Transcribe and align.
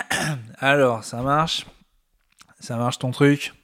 Alors, 0.58 1.04
ça 1.04 1.22
marche. 1.22 1.66
Ça 2.60 2.76
marche 2.76 2.98
ton 2.98 3.10
truc. 3.10 3.54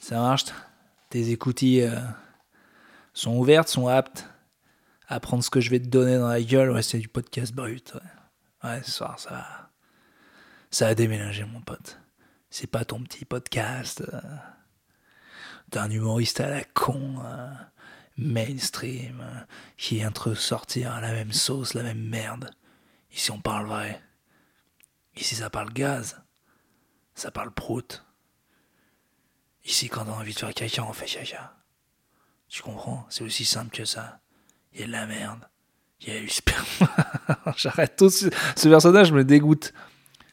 Ça 0.00 0.16
marche. 0.16 0.44
Tes 1.10 1.30
écoutilles 1.30 1.82
euh, 1.82 2.00
sont 3.12 3.36
ouvertes, 3.36 3.68
sont 3.68 3.88
aptes 3.88 4.28
à 5.08 5.20
prendre 5.20 5.44
ce 5.44 5.50
que 5.50 5.60
je 5.60 5.70
vais 5.70 5.80
te 5.80 5.88
donner 5.88 6.18
dans 6.18 6.28
la 6.28 6.42
gueule. 6.42 6.70
Ouais, 6.70 6.82
c'est 6.82 6.98
du 6.98 7.08
podcast 7.08 7.54
brut. 7.54 7.94
Ouais, 8.64 8.82
ce 8.82 8.90
soir, 8.90 9.18
ça. 9.18 9.70
Ça 10.70 10.88
a 10.88 10.94
déménagé, 10.94 11.44
mon 11.44 11.60
pote. 11.60 11.98
C'est 12.50 12.66
pas 12.66 12.84
ton 12.84 13.02
petit 13.02 13.24
podcast. 13.24 14.02
Euh, 14.12 14.20
d'un 15.68 15.90
humoriste 15.90 16.40
à 16.40 16.48
la 16.48 16.64
con, 16.64 17.16
euh, 17.24 17.52
mainstream, 18.16 19.20
euh, 19.20 19.40
qui 19.76 19.96
vient 19.96 20.10
de 20.10 20.34
sortir 20.34 21.00
la 21.00 21.12
même 21.12 21.32
sauce, 21.32 21.74
la 21.74 21.82
même 21.82 22.02
merde. 22.02 22.50
Ici, 23.12 23.30
on 23.30 23.40
parle 23.40 23.66
vrai. 23.66 24.00
Ici, 25.16 25.34
ça 25.34 25.50
parle 25.50 25.72
gaz. 25.72 26.20
Ça 27.14 27.30
parle 27.30 27.52
prout. 27.52 28.04
Ici, 29.64 29.88
quand 29.88 30.04
on 30.06 30.12
a 30.12 30.16
envie 30.16 30.34
de 30.34 30.38
faire 30.38 30.52
caca, 30.54 30.84
on 30.84 30.92
fait 30.92 31.06
caca. 31.06 31.54
Tu 32.48 32.62
comprends? 32.62 33.06
C'est 33.08 33.24
aussi 33.24 33.44
simple 33.44 33.74
que 33.74 33.84
ça. 33.84 34.20
Il 34.72 34.80
y 34.80 34.84
a 34.84 34.86
de 34.86 34.92
la 34.92 35.06
merde. 35.06 35.48
Il 36.00 36.08
y 36.12 36.16
a 36.16 36.20
eu 36.20 36.28
sperme. 36.28 36.64
J'arrête 37.56 37.96
tout. 37.96 38.10
Ce 38.10 38.68
personnage 38.68 39.12
me 39.12 39.24
dégoûte. 39.24 39.72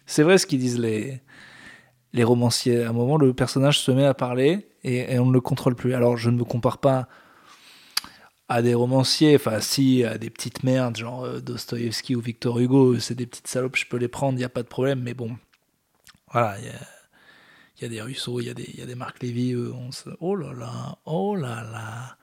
C'est 0.05 0.23
vrai 0.23 0.37
ce 0.37 0.45
qu'ils 0.45 0.59
disent 0.59 0.79
les, 0.79 1.21
les 2.11 2.23
romanciers. 2.23 2.83
À 2.83 2.89
un 2.89 2.93
moment, 2.93 3.17
le 3.17 3.33
personnage 3.33 3.79
se 3.79 3.91
met 3.91 4.05
à 4.05 4.13
parler 4.13 4.69
et, 4.83 5.17
on 5.19 5.25
ne 5.25 5.33
le 5.33 5.41
contrôle 5.41 5.75
plus. 5.75 5.93
Alors, 5.93 6.17
je 6.17 6.29
ne 6.29 6.37
me 6.37 6.43
compare 6.43 6.77
pas 6.77 7.07
à 8.53 8.61
des 8.61 8.75
romanciers, 8.75 9.35
enfin, 9.35 9.59
si, 9.61 10.03
à 10.03 10.19
des 10.19 10.29
petites 10.29 10.61
merdes, 10.61 10.95
genre 10.95 11.25
euh, 11.25 11.39
Dostoïevski 11.39 12.15
ou 12.15 12.21
Victor 12.21 12.59
Hugo, 12.59 12.99
c'est 12.99 13.15
des 13.15 13.25
petites 13.25 13.47
salopes, 13.47 13.75
je 13.75 13.87
peux 13.87 13.97
les 13.97 14.07
prendre, 14.07 14.33
il 14.33 14.41
n'y 14.41 14.43
a 14.43 14.49
pas 14.49 14.61
de 14.61 14.67
problème, 14.67 15.01
mais 15.01 15.15
bon, 15.15 15.35
voilà, 16.31 16.57
il 16.59 17.81
y 17.81 17.85
a, 17.85 17.87
des 17.87 17.99
Rousseau, 17.99 18.41
il 18.41 18.43
y, 18.43 18.77
y 18.77 18.81
a 18.83 18.85
des 18.85 18.93
Marc 18.93 19.23
Lévy, 19.23 19.55
on 19.55 19.91
se... 19.91 20.07
oh 20.19 20.35
là 20.35 20.53
là, 20.53 20.99
oh 21.05 21.35
là 21.35 21.63
là, 21.63 22.15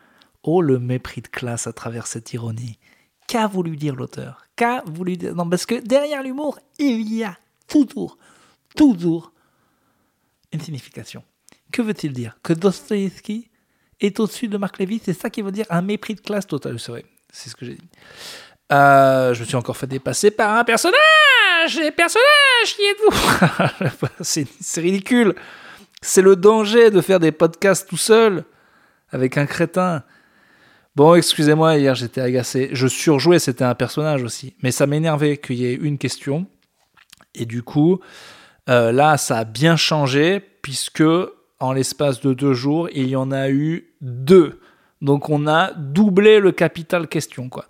oh 0.44 0.62
le 0.62 0.78
mépris 0.78 1.20
de 1.20 1.26
classe 1.26 1.66
à 1.66 1.72
travers 1.72 2.06
cette 2.06 2.32
ironie. 2.32 2.78
Qu'a 3.26 3.48
voulu 3.48 3.76
dire 3.76 3.96
l'auteur? 3.96 4.46
Qu'a 4.54 4.84
voulu 4.86 5.16
dire 5.16 5.34
Non, 5.34 5.50
parce 5.50 5.66
que 5.66 5.80
derrière 5.80 6.22
l'humour, 6.22 6.60
il 6.78 7.12
y 7.12 7.24
a 7.24 7.36
toujours, 7.66 8.18
toujours 8.76 9.32
une 10.52 10.60
signification. 10.60 11.24
Que 11.72 11.82
veut-il 11.82 12.12
dire? 12.12 12.38
Que 12.44 12.52
Dostoevsky 12.52 13.49
est 14.00 14.20
au-dessus 14.20 14.48
de 14.48 14.56
Marc 14.56 14.78
Lévy 14.78 15.00
C'est 15.04 15.12
ça 15.12 15.30
qui 15.30 15.42
veut 15.42 15.52
dire 15.52 15.66
un 15.70 15.82
mépris 15.82 16.14
de 16.14 16.20
classe 16.20 16.46
total. 16.46 16.78
C'est 16.78 16.92
vrai, 16.92 17.04
c'est 17.32 17.50
ce 17.50 17.56
que 17.56 17.64
j'ai 17.64 17.74
dit. 17.74 17.88
Euh, 18.72 19.34
je 19.34 19.40
me 19.40 19.44
suis 19.44 19.56
encore 19.56 19.76
fait 19.76 19.86
dépasser 19.86 20.30
par 20.30 20.56
un 20.56 20.62
personnage 20.62 21.76
Et 21.82 21.90
personnage, 21.90 22.76
qui 22.76 22.82
êtes-vous? 22.82 24.06
C'est, 24.20 24.80
ridicule. 24.80 25.34
C'est 26.02 26.22
le 26.22 26.36
danger 26.36 26.90
de 26.90 27.00
faire 27.00 27.20
des 27.20 27.32
podcasts 27.32 27.88
tout 27.88 27.96
seul 27.96 28.44
avec 29.10 29.36
un 29.36 29.46
crétin. 29.46 30.04
Bon, 30.96 31.14
excusez-moi, 31.14 31.76
hier 31.76 31.94
j'étais 31.94 32.20
agacé. 32.20 32.70
Je 32.72 32.86
surjouais, 32.86 33.38
c'était 33.38 33.64
un 33.64 33.74
personnage 33.74 34.22
aussi. 34.22 34.54
Mais 34.62 34.70
ça 34.70 34.86
m'énervait 34.86 35.36
qu'il 35.36 35.56
y 35.56 35.66
ait 35.66 35.74
une 35.74 35.98
question. 35.98 36.46
Et 37.34 37.44
du 37.44 37.62
coup, 37.62 38.00
euh, 38.68 38.92
là, 38.92 39.16
ça 39.16 39.38
a 39.38 39.44
bien 39.44 39.76
changé 39.76 40.40
puisque 40.62 41.04
en 41.60 41.72
l'espace 41.72 42.20
de 42.20 42.34
deux 42.34 42.54
jours, 42.54 42.88
il 42.92 43.08
y 43.08 43.16
en 43.16 43.30
a 43.30 43.50
eu 43.50 43.92
deux. 44.00 44.60
Donc 45.00 45.28
on 45.28 45.46
a 45.46 45.72
doublé 45.72 46.40
le 46.40 46.52
capital 46.52 47.06
question, 47.08 47.48
quoi. 47.48 47.66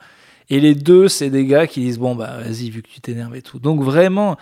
Et 0.49 0.59
les 0.59 0.75
deux, 0.75 1.09
c'est 1.09 1.31
des 1.31 1.47
gars 1.47 1.67
qui 1.67 1.81
disent 1.81 1.99
bon 1.99 2.15
bah 2.15 2.39
vas-y 2.39 2.71
vu 2.71 2.83
que 2.83 2.89
tu 2.89 3.01
t'énerves 3.01 3.37
et 3.37 3.43
tout. 3.43 3.59
Donc 3.59 3.83
vraiment, 3.83 4.37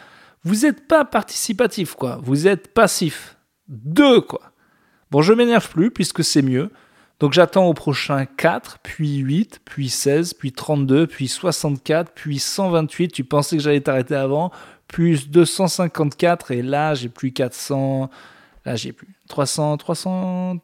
vous 0.45 0.67
n'êtes 0.67 0.87
pas 0.87 1.05
participatif, 1.05 1.95
quoi. 1.95 2.19
Vous 2.23 2.47
êtes 2.47 2.73
passif. 2.73 3.37
Deux, 3.69 4.21
quoi. 4.21 4.53
Bon, 5.11 5.23
je 5.23 5.33
m'énerve 5.33 5.69
plus 5.69 5.91
puisque 5.91 6.25
c'est 6.25 6.43
mieux. 6.43 6.71
Donc 7.21 7.33
j'attends 7.33 7.67
au 7.67 7.75
prochain 7.75 8.27
4, 8.27 8.78
puis 8.83 9.17
8, 9.17 9.61
puis 9.65 9.89
16, 9.89 10.34
puis 10.34 10.53
32, 10.53 11.06
puis 11.06 11.27
64, 11.27 12.12
puis 12.15 12.39
128. 12.39 13.09
Tu 13.09 13.25
pensais 13.25 13.56
que 13.56 13.62
j'allais 13.62 13.81
t'arrêter 13.81 14.15
avant, 14.15 14.53
plus 14.87 15.28
254 15.28 16.53
et 16.53 16.62
là 16.62 16.95
j'ai 16.95 17.09
plus 17.09 17.33
400. 17.33 18.09
Là 18.69 18.77
j'ai 18.77 18.93
plus 18.93 19.09
300, 19.31 19.79
300, 19.79 20.59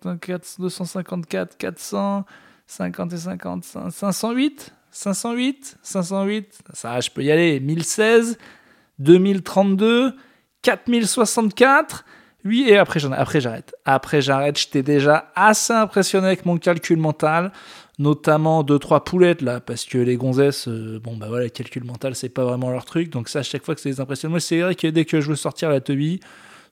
254, 0.58 1.56
400, 1.56 2.26
50 2.66 3.12
et 3.14 3.16
50, 3.16 3.64
508, 3.90 4.74
508, 4.90 5.78
508. 5.82 6.58
Ça, 6.74 7.00
je 7.00 7.08
peux 7.08 7.24
y 7.24 7.32
aller. 7.32 7.60
1016, 7.60 8.36
2032, 8.98 10.12
4064. 10.60 12.04
Oui, 12.44 12.66
et 12.68 12.76
après, 12.76 13.00
après 13.10 13.40
j'arrête. 13.40 13.74
Après, 13.86 14.20
j'arrête. 14.20 14.58
J'étais 14.58 14.82
déjà 14.82 15.32
assez 15.34 15.72
impressionné 15.72 16.26
avec 16.26 16.44
mon 16.44 16.58
calcul 16.58 16.98
mental 16.98 17.52
notamment 17.98 18.64
deux 18.64 18.80
trois 18.80 19.04
poulettes 19.04 19.40
là 19.40 19.60
parce 19.60 19.84
que 19.84 19.98
les 19.98 20.16
gonzesses 20.16 20.66
euh, 20.66 20.98
bon 21.00 21.16
bah 21.16 21.26
voilà 21.28 21.48
calcul 21.48 21.84
mental 21.84 22.16
c'est 22.16 22.28
pas 22.28 22.44
vraiment 22.44 22.70
leur 22.70 22.84
truc 22.84 23.08
donc 23.08 23.28
ça 23.28 23.38
à 23.38 23.42
chaque 23.44 23.64
fois 23.64 23.76
que 23.76 23.80
ça 23.80 23.88
les 23.88 24.00
impressionne 24.00 24.32
moi 24.32 24.40
c'est 24.40 24.60
vrai 24.60 24.74
que 24.74 24.88
dès 24.88 25.04
que 25.04 25.20
je 25.20 25.28
veux 25.28 25.36
sortir 25.36 25.70
la 25.70 25.80
teubie 25.80 26.18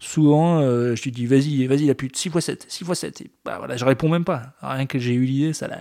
souvent 0.03 0.61
euh, 0.61 0.97
je 0.97 1.03
lui 1.05 1.13
dis 1.13 1.27
vas-y 1.27 1.67
vas-y 1.67 1.87
la 1.87 1.95
pute 1.95 2.17
6 2.17 2.29
x 2.29 2.39
7 2.41 2.67
6 2.69 2.85
x 2.85 2.99
7 2.99 3.21
et 3.21 3.31
bah 3.45 3.57
voilà 3.59 3.77
je 3.77 3.85
réponds 3.85 4.09
même 4.09 4.25
pas. 4.25 4.55
Rien 4.61 4.87
que 4.87 4.99
j'ai 4.99 5.15
eu 5.15 5.25
l'idée 5.25 5.53
ça 5.53 5.69
l'a 5.69 5.79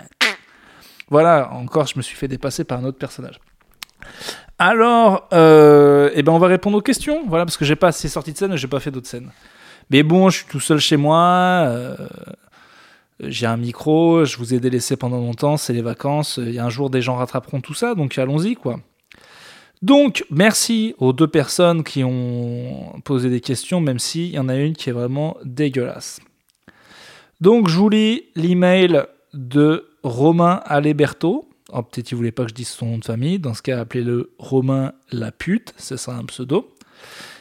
voilà 1.10 1.52
encore 1.54 1.88
je 1.88 1.98
me 1.98 2.02
suis 2.02 2.16
fait 2.16 2.28
dépasser 2.28 2.64
par 2.64 2.80
un 2.80 2.84
autre 2.84 3.00
personnage. 3.00 3.40
Alors 4.60 5.28
euh, 5.34 6.12
eh 6.14 6.22
ben 6.22 6.32
on 6.32 6.38
va 6.38 6.48
répondre 6.48 6.78
aux 6.78 6.82
questions. 6.82 7.24
Voilà 7.28 7.46
parce 7.46 7.58
que 7.58 7.66
j'ai 7.66 7.76
pas 7.76 7.88
assez 7.88 8.10
sorti 8.10 8.32
de 8.32 8.38
scène 8.38 8.56
j'ai 8.56 8.68
pas 8.68 8.80
fait 8.80 8.92
d'autres 8.92 9.10
scènes. 9.10 9.32
Mais 9.90 10.04
bon 10.04 10.30
je 10.30 10.38
suis 10.38 10.48
tout 10.48 10.60
seul 10.60 10.80
chez 10.80 10.98
moi 10.98 11.66
euh, 11.66 11.96
j'ai 13.24 13.46
un 13.46 13.58
micro, 13.58 14.26
je 14.26 14.38
vous 14.38 14.54
ai 14.54 14.60
délaissé 14.60 14.98
pendant 14.98 15.20
longtemps, 15.20 15.56
c'est 15.56 15.74
les 15.74 15.84
vacances, 15.84 16.40
il 16.42 16.54
y 16.54 16.60
a 16.60 16.66
un 16.66 16.72
jour 16.72 16.90
des 16.90 17.04
gens 17.04 17.18
rattraperont 17.18 17.62
tout 17.62 17.76
ça, 17.76 17.94
donc 17.94 18.18
allons-y 18.18 18.56
quoi. 18.56 18.80
Donc 19.82 20.24
merci 20.30 20.94
aux 21.00 21.12
deux 21.12 21.28
personnes 21.28 21.84
qui 21.84 22.04
ont 22.04 23.00
posé 23.04 23.30
des 23.30 23.42
questions, 23.42 23.82
même 23.82 23.98
s'il 23.98 24.30
y 24.30 24.38
en 24.38 24.48
a 24.48 24.56
une 24.56 24.76
qui 24.76 24.90
est 24.90 24.94
vraiment 24.94 25.38
dégueulasse. 25.44 26.20
Donc 27.40 27.68
je 27.68 27.78
vous 27.78 27.90
lis 27.90 28.26
l'email 28.36 29.04
de 29.34 29.88
Romain 30.04 30.62
Aleberto. 30.66 31.48
Oh, 31.74 31.82
peut-être 31.82 32.12
il 32.12 32.16
voulait 32.16 32.32
pas 32.32 32.44
que 32.44 32.50
je 32.50 32.54
dise 32.54 32.68
son 32.68 32.86
nom 32.86 32.98
de 33.00 33.06
famille, 33.06 33.40
dans 33.40 33.54
ce 33.54 33.62
cas 33.62 33.80
appelez-le 33.80 34.32
Romain 34.38 34.94
la 35.12 35.32
pute, 35.32 35.74
ce 35.78 35.98
sera 35.98 36.16
un 36.16 36.26
pseudo. 36.26 36.70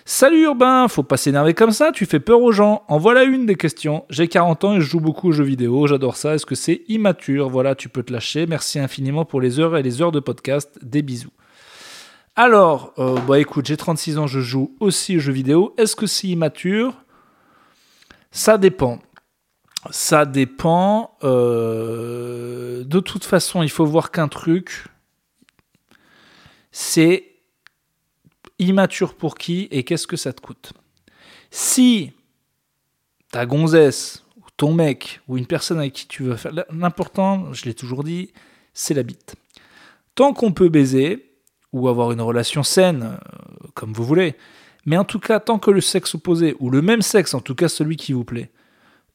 Salut 0.06 0.44
Urbain, 0.44 0.88
faut 0.88 1.02
pas 1.02 1.18
s'énerver 1.18 1.52
comme 1.52 1.72
ça, 1.72 1.92
tu 1.92 2.06
fais 2.06 2.20
peur 2.20 2.40
aux 2.40 2.52
gens. 2.52 2.82
En 2.88 2.98
voilà 2.98 3.24
une 3.24 3.44
des 3.44 3.56
questions. 3.56 4.04
J'ai 4.08 4.28
40 4.28 4.64
ans 4.64 4.76
et 4.76 4.80
je 4.80 4.86
joue 4.86 5.00
beaucoup 5.00 5.28
aux 5.28 5.32
jeux 5.32 5.44
vidéo, 5.44 5.86
j'adore 5.86 6.16
ça. 6.16 6.34
Est-ce 6.34 6.46
que 6.46 6.54
c'est 6.54 6.82
immature? 6.88 7.50
Voilà, 7.50 7.74
tu 7.74 7.88
peux 7.88 8.02
te 8.02 8.12
lâcher. 8.12 8.46
Merci 8.46 8.78
infiniment 8.78 9.24
pour 9.24 9.40
les 9.40 9.60
heures 9.60 9.76
et 9.76 9.82
les 9.82 10.00
heures 10.00 10.12
de 10.12 10.20
podcast. 10.20 10.78
Des 10.82 11.02
bisous. 11.02 11.30
Alors, 12.42 12.94
euh, 12.98 13.20
bah 13.20 13.38
écoute, 13.38 13.66
j'ai 13.66 13.76
36 13.76 14.16
ans, 14.16 14.26
je 14.26 14.40
joue 14.40 14.74
aussi 14.80 15.18
aux 15.18 15.20
jeux 15.20 15.30
vidéo. 15.30 15.74
Est-ce 15.76 15.94
que 15.94 16.06
c'est 16.06 16.26
immature? 16.26 16.94
Ça 18.30 18.56
dépend. 18.56 18.98
Ça 19.90 20.24
dépend. 20.24 21.18
Euh, 21.22 22.82
de 22.84 23.00
toute 23.00 23.26
façon, 23.26 23.62
il 23.62 23.68
faut 23.68 23.84
voir 23.84 24.10
qu'un 24.10 24.28
truc, 24.28 24.86
c'est 26.72 27.26
immature 28.58 29.12
pour 29.12 29.36
qui 29.36 29.68
et 29.70 29.84
qu'est-ce 29.84 30.06
que 30.06 30.16
ça 30.16 30.32
te 30.32 30.40
coûte? 30.40 30.72
Si 31.50 32.14
ta 33.32 33.44
gonzesse 33.44 34.24
ton 34.56 34.72
mec 34.72 35.20
ou 35.28 35.36
une 35.36 35.46
personne 35.46 35.78
avec 35.78 35.92
qui 35.92 36.06
tu 36.06 36.22
veux 36.22 36.36
faire, 36.36 36.52
l'important, 36.70 37.52
je 37.52 37.66
l'ai 37.66 37.74
toujours 37.74 38.02
dit, 38.02 38.32
c'est 38.72 38.94
la 38.94 39.02
bite. 39.02 39.34
Tant 40.14 40.32
qu'on 40.32 40.52
peut 40.52 40.70
baiser 40.70 41.29
ou 41.72 41.88
avoir 41.88 42.12
une 42.12 42.20
relation 42.20 42.62
saine, 42.62 43.02
euh, 43.02 43.68
comme 43.74 43.92
vous 43.92 44.04
voulez, 44.04 44.36
mais 44.86 44.96
en 44.96 45.04
tout 45.04 45.20
cas, 45.20 45.40
tant 45.40 45.58
que 45.58 45.70
le 45.70 45.80
sexe 45.80 46.14
opposé, 46.14 46.56
ou 46.58 46.70
le 46.70 46.82
même 46.82 47.02
sexe, 47.02 47.34
en 47.34 47.40
tout 47.40 47.54
cas 47.54 47.68
celui 47.68 47.96
qui 47.96 48.12
vous 48.12 48.24
plaît, 48.24 48.50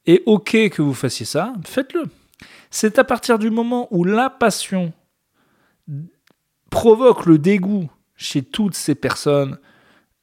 est 0.06 0.22
OK 0.26 0.56
que 0.70 0.82
vous 0.82 0.94
fassiez 0.94 1.26
ça, 1.26 1.52
faites-le. 1.64 2.04
C'est 2.70 2.98
à 2.98 3.04
partir 3.04 3.38
du 3.38 3.50
moment 3.50 3.88
où 3.90 4.04
la 4.04 4.30
passion 4.30 4.92
provoque 6.70 7.26
le 7.26 7.38
dégoût 7.38 7.88
chez 8.16 8.42
toutes 8.42 8.74
ces 8.74 8.94
personnes 8.94 9.58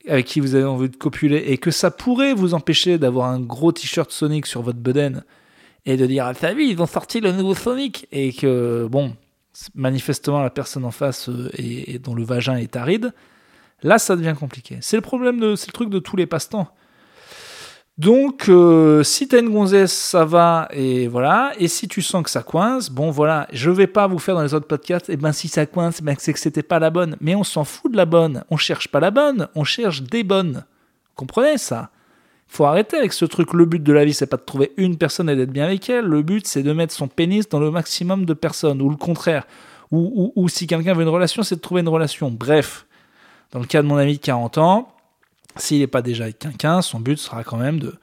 avec 0.08 0.26
qui 0.26 0.40
vous 0.40 0.56
avez 0.56 0.66
envie 0.66 0.90
de 0.90 0.96
copuler 0.96 1.38
et 1.48 1.58
que 1.58 1.72
ça 1.72 1.90
pourrait 1.90 2.34
vous 2.34 2.54
empêcher 2.54 2.98
d'avoir 2.98 3.30
un 3.30 3.40
gros 3.40 3.72
t-shirt 3.72 4.12
Sonic 4.12 4.46
sur 4.46 4.62
votre 4.62 4.80
bedaine 4.80 5.24
et 5.86 5.96
de 5.96 6.06
dire 6.06 6.26
ah 6.26 6.34
t'as 6.34 6.54
vu 6.54 6.66
ils 6.66 6.82
ont 6.82 6.88
sorti 6.88 7.22
le 7.22 7.32
nouveau 7.32 7.56
Sonic 7.56 8.08
et 8.12 8.34
que 8.34 8.88
bon 8.90 9.16
manifestement 9.76 10.42
la 10.42 10.50
personne 10.50 10.86
en 10.86 10.92
face 10.92 11.30
et 11.58 11.96
euh, 11.96 12.00
dont 12.00 12.16
le 12.16 12.24
vagin 12.24 12.58
est 12.58 12.76
aride 12.76 13.14
là 13.82 13.98
ça 13.98 14.16
devient 14.16 14.36
compliqué 14.40 14.78
c'est 14.82 14.98
le 14.98 15.02
problème 15.02 15.40
de 15.40 15.56
c'est 15.56 15.68
le 15.68 15.74
truc 15.74 15.90
de 15.90 16.00
tous 16.00 16.16
les 16.16 16.26
passe-temps 16.26 16.70
Donc, 18.00 18.50
euh, 18.50 19.04
si 19.04 19.28
t'as 19.28 19.40
une 19.40 19.52
gonzesse, 19.52 19.94
ça 19.94 20.26
va, 20.26 20.68
et 20.72 21.08
voilà. 21.08 21.52
Et 21.60 21.68
si 21.68 21.88
tu 21.88 22.02
sens 22.02 22.24
que 22.24 22.30
ça 22.32 22.42
coince, 22.42 22.90
bon, 22.90 23.12
voilà. 23.12 23.48
Je 23.54 23.70
vais 23.70 23.86
pas 23.86 24.08
vous 24.08 24.18
faire 24.18 24.34
dans 24.34 24.42
les 24.42 24.56
autres 24.56 24.68
podcasts, 24.68 25.10
et 25.10 25.18
ben 25.18 25.32
si 25.32 25.48
ça 25.48 25.68
coince, 25.68 26.02
ben, 26.02 26.16
c'est 26.18 26.34
que 26.34 26.40
c'était 26.40 26.64
pas 26.64 26.80
la 26.80 26.90
bonne. 26.90 27.16
Mais 27.22 27.36
on 27.36 27.44
s'en 27.44 27.64
fout 27.64 27.92
de 27.92 27.98
la 27.98 28.06
bonne. 28.06 28.44
On 28.50 28.58
cherche 28.58 28.88
pas 28.88 29.00
la 29.00 29.12
bonne, 29.12 29.48
on 29.54 29.64
cherche 29.64 30.02
des 30.02 30.24
bonnes. 30.24 30.66
Comprenez 31.16 31.60
ça? 31.60 31.92
Faut 32.48 32.66
arrêter 32.66 32.98
avec 32.98 33.14
ce 33.14 33.26
truc. 33.26 33.54
Le 33.54 33.66
but 33.66 33.82
de 33.82 33.94
la 33.94 34.06
vie, 34.06 34.14
c'est 34.14 34.28
pas 34.28 34.38
de 34.38 34.44
trouver 34.44 34.72
une 34.78 34.98
personne 34.98 35.30
et 35.30 35.36
d'être 35.36 35.52
bien 35.52 35.66
avec 35.66 35.90
elle. 35.90 36.06
Le 36.06 36.22
but, 36.22 36.46
c'est 36.46 36.64
de 36.64 36.72
mettre 36.72 36.94
son 36.94 37.08
pénis 37.08 37.50
dans 37.50 37.60
le 37.60 37.72
maximum 37.72 38.26
de 38.26 38.34
personnes, 38.34 38.82
ou 38.82 38.90
le 38.90 38.96
contraire. 38.96 39.46
Ou, 39.92 40.32
ou 40.36 40.50
si 40.50 40.66
quelqu'un 40.66 40.94
veut 40.94 41.04
une 41.04 41.10
relation, 41.10 41.44
c'est 41.44 41.56
de 41.56 41.62
trouver 41.62 41.82
une 41.82 41.90
relation. 41.90 42.32
Bref, 42.32 42.86
dans 43.52 43.60
le 43.60 43.66
cas 43.66 43.82
de 43.82 43.88
mon 43.88 43.98
ami 43.98 44.14
de 44.14 44.22
40 44.22 44.58
ans, 44.58 44.94
s'il 45.56 45.80
n'est 45.80 45.88
pas 45.88 46.02
déjà 46.02 46.24
avec 46.24 46.40
quelqu'un, 46.40 46.82
son 46.82 47.00
but 47.00 47.18
sera 47.18 47.44
quand 47.44 47.58
même 47.58 47.80
de. 47.80 47.94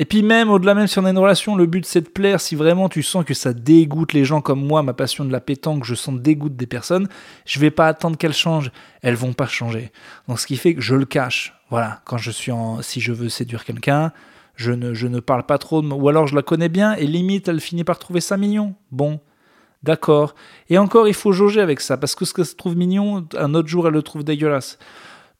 Et 0.00 0.04
puis 0.04 0.22
même, 0.22 0.48
au-delà 0.48 0.74
même 0.74 0.86
si 0.86 0.98
on 0.98 1.04
a 1.04 1.10
une 1.10 1.18
relation, 1.18 1.56
le 1.56 1.66
but 1.66 1.84
c'est 1.84 2.00
de 2.02 2.08
plaire. 2.08 2.40
Si 2.40 2.54
vraiment 2.54 2.88
tu 2.88 3.02
sens 3.02 3.24
que 3.24 3.34
ça 3.34 3.52
dégoûte 3.52 4.12
les 4.12 4.24
gens 4.24 4.40
comme 4.40 4.64
moi, 4.64 4.82
ma 4.82 4.92
passion 4.94 5.24
de 5.24 5.32
la 5.32 5.40
pétanque, 5.40 5.84
je 5.84 5.96
sens 5.96 6.20
dégoûte 6.20 6.54
des 6.54 6.66
personnes, 6.66 7.08
je 7.44 7.58
vais 7.58 7.72
pas 7.72 7.88
attendre 7.88 8.16
qu'elles 8.16 8.32
changent. 8.32 8.70
Elles 9.02 9.16
vont 9.16 9.32
pas 9.32 9.48
changer. 9.48 9.90
Donc 10.28 10.38
ce 10.38 10.46
qui 10.46 10.56
fait 10.56 10.74
que 10.74 10.80
je 10.80 10.94
le 10.94 11.04
cache. 11.04 11.54
Voilà, 11.70 12.00
quand 12.04 12.16
je 12.16 12.30
suis 12.30 12.52
en... 12.52 12.80
Si 12.80 13.00
je 13.00 13.12
veux 13.12 13.28
séduire 13.28 13.64
quelqu'un, 13.64 14.12
je 14.54 14.72
ne, 14.72 14.94
je 14.94 15.06
ne 15.08 15.20
parle 15.20 15.44
pas 15.44 15.58
trop 15.58 15.82
de... 15.82 15.88
Ou 15.88 16.08
alors 16.08 16.28
je 16.28 16.36
la 16.36 16.42
connais 16.42 16.68
bien 16.68 16.94
et 16.94 17.06
limite 17.06 17.48
elle 17.48 17.60
finit 17.60 17.84
par 17.84 17.98
trouver 17.98 18.20
ça 18.20 18.36
mignon. 18.36 18.74
Bon, 18.92 19.20
d'accord. 19.82 20.34
Et 20.70 20.78
encore, 20.78 21.08
il 21.08 21.14
faut 21.14 21.32
jauger 21.32 21.60
avec 21.60 21.80
ça, 21.80 21.96
parce 21.96 22.14
que 22.14 22.24
ce 22.24 22.32
que 22.32 22.44
se 22.44 22.54
trouve 22.54 22.76
mignon, 22.76 23.26
un 23.36 23.54
autre 23.54 23.68
jour 23.68 23.88
elle 23.88 23.94
le 23.94 24.02
trouve 24.02 24.24
dégueulasse. 24.24 24.78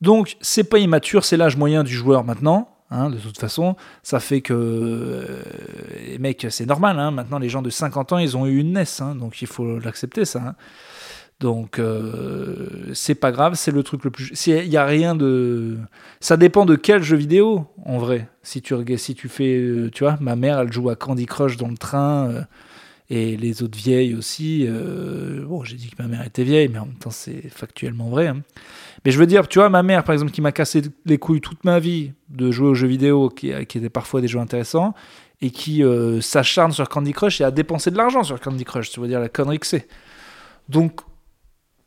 Donc, 0.01 0.37
c'est 0.41 0.65
pas 0.65 0.79
immature, 0.79 1.25
c'est 1.25 1.37
l'âge 1.37 1.57
moyen 1.57 1.83
du 1.85 1.95
joueur 1.95 2.25
maintenant. 2.25 2.69
Hein, 2.91 3.11
de 3.11 3.19
toute 3.19 3.39
façon, 3.39 3.77
ça 4.03 4.19
fait 4.19 4.41
que, 4.41 4.55
euh, 4.55 6.19
mec, 6.19 6.47
c'est 6.51 6.67
normal. 6.67 6.99
Hein, 6.99 7.11
maintenant, 7.11 7.39
les 7.39 7.49
gens 7.49 7.63
de 7.63 7.71
50 7.71 8.13
ans, 8.13 8.19
ils 8.19 8.37
ont 8.37 8.47
eu 8.47 8.59
une 8.59 8.73
NES, 8.73 8.85
hein, 9.01 9.15
donc 9.15 9.43
il 9.43 9.47
faut 9.47 9.79
l'accepter, 9.79 10.25
ça. 10.25 10.55
Donc, 11.41 11.79
euh, 11.79 12.91
c'est 12.95 13.15
pas 13.15 13.31
grave, 13.31 13.55
c'est 13.55 13.71
le 13.71 13.85
truc 13.85 14.03
le 14.05 14.11
plus. 14.11 14.47
Il 14.47 14.67
y 14.67 14.77
a 14.77 14.85
rien 14.85 15.15
de. 15.15 15.79
Ça 16.19 16.37
dépend 16.37 16.67
de 16.67 16.75
quel 16.75 17.03
jeu 17.03 17.17
vidéo, 17.17 17.67
en 17.85 17.99
vrai. 17.99 18.29
Si 18.43 18.61
tu, 18.61 18.75
si 18.97 19.15
tu 19.15 19.29
fais. 19.29 19.57
Euh, 19.57 19.91
tu 19.91 20.03
vois, 20.03 20.17
ma 20.21 20.35
mère, 20.35 20.59
elle 20.59 20.73
joue 20.73 20.91
à 20.91 20.97
Candy 20.97 21.27
Crush 21.27 21.57
dans 21.57 21.69
le 21.69 21.77
train. 21.77 22.29
Euh, 22.29 22.43
et 23.11 23.37
les 23.37 23.63
autres 23.63 23.79
vieilles 23.79 24.15
aussi. 24.15 24.67
Euh, 24.69 25.45
bon, 25.47 25.65
j'ai 25.65 25.77
dit 25.77 25.91
que 25.91 26.03
ma 26.03 26.09
mère 26.09 26.27
était 26.27 26.45
vieille, 26.45 26.69
mais 26.69 26.79
en 26.79 26.87
même 26.87 26.97
temps, 26.97 27.11
c'est 27.11 27.49
factuellement 27.49 28.09
vrai. 28.09 28.29
Hein. 28.29 28.43
Mais 29.05 29.11
je 29.11 29.19
veux 29.19 29.27
dire, 29.27 29.49
tu 29.49 29.59
vois, 29.59 29.71
ma 29.71 29.83
mère, 29.83 30.05
par 30.05 30.13
exemple, 30.13 30.33
qui 30.33 30.43
m'a 30.43 30.53
cassé 30.53 30.83
les 31.07 31.19
couilles 31.19 31.41
toute 31.41 31.65
ma 31.65 31.79
vie 31.79 32.13
de 32.29 32.51
jouer 32.51 32.69
aux 32.69 32.75
jeux 32.75 32.89
vidéo, 32.89 33.31
qui, 33.31 33.53
qui 33.67 33.79
étaient 33.79 33.89
parfois 33.89 34.21
des 34.21 34.29
jeux 34.29 34.41
intéressants, 34.41 34.95
et 35.41 35.51
qui 35.51 35.83
euh, 35.85 36.21
s'acharne 36.21 36.73
sur 36.73 36.89
Candy 36.89 37.13
Crush 37.13 37.41
et 37.41 37.45
a 37.45 37.51
dépensé 37.51 37.91
de 37.91 37.97
l'argent 37.97 38.25
sur 38.25 38.41
Candy 38.41 38.65
Crush, 38.65 38.91
tu 38.91 39.01
veux 39.01 39.09
dire 39.09 39.21
la 39.21 39.29
connerie 39.29 39.59
que 39.59 39.67
c'est. 39.67 39.87
Donc, 40.69 41.01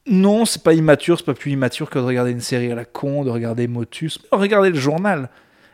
non, 0.08 0.46
c'est 0.46 0.64
pas 0.64 0.74
immature, 0.74 1.18
c'est 1.18 1.26
pas 1.26 1.34
plus 1.34 1.52
immature 1.52 1.90
que 1.90 2.00
de 2.00 2.04
regarder 2.04 2.32
une 2.32 2.42
série 2.42 2.72
à 2.72 2.76
la 2.76 2.86
con, 2.86 3.24
de 3.24 3.30
regarder 3.30 3.68
Motus, 3.68 4.20
mais 4.32 4.38
regarder 4.38 4.70
le 4.70 4.80
journal 4.80 5.30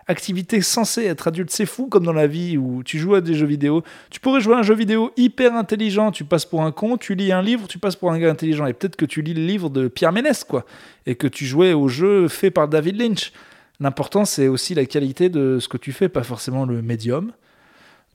activité 0.08 0.62
censée 0.62 1.06
être 1.06 1.28
adulte. 1.28 1.52
C'est 1.52 1.66
fou 1.66 1.88
comme 1.88 2.06
dans 2.06 2.14
la 2.14 2.28
vie 2.28 2.58
où 2.58 2.84
tu 2.84 2.98
joues 2.98 3.16
à 3.16 3.22
des 3.22 3.34
jeux 3.34 3.46
vidéo. 3.46 3.84
Tu 4.10 4.20
pourrais 4.20 4.42
jouer 4.42 4.56
à 4.56 4.60
un 4.60 4.64
jeu 4.64 4.76
vidéo 4.76 5.12
hyper 5.18 5.56
intelligent, 5.56 6.12
tu 6.12 6.24
passes 6.24 6.46
pour 6.46 6.64
un 6.64 6.72
con, 6.72 6.98
tu 6.98 7.16
lis 7.16 7.32
un 7.32 7.42
livre, 7.42 7.68
tu 7.68 7.78
passes 7.78 7.96
pour 7.96 8.12
un 8.12 8.20
gars 8.20 8.30
intelligent. 8.30 8.66
Et 8.66 8.74
peut-être 8.74 8.96
que 8.96 9.06
tu 9.06 9.22
lis 9.22 9.34
le 9.34 9.46
livre 9.46 9.70
de 9.70 9.88
Pierre 9.88 10.12
Ménès, 10.12 10.44
quoi. 10.44 10.66
Et 11.06 11.16
que 11.16 11.28
tu 11.28 11.46
jouais 11.46 11.74
au 11.74 11.88
jeu 11.88 12.28
fait 12.28 12.52
par 12.52 12.68
David 12.68 13.00
Lynch. 13.00 13.32
L'important, 13.80 14.26
c'est 14.26 14.48
aussi 14.48 14.74
la 14.74 14.86
qualité 14.86 15.30
de 15.30 15.60
ce 15.60 15.68
que 15.68 15.78
tu 15.78 15.92
fais, 15.92 16.10
pas 16.10 16.24
forcément 16.24 16.66
le 16.66 16.82
médium. 16.82 17.32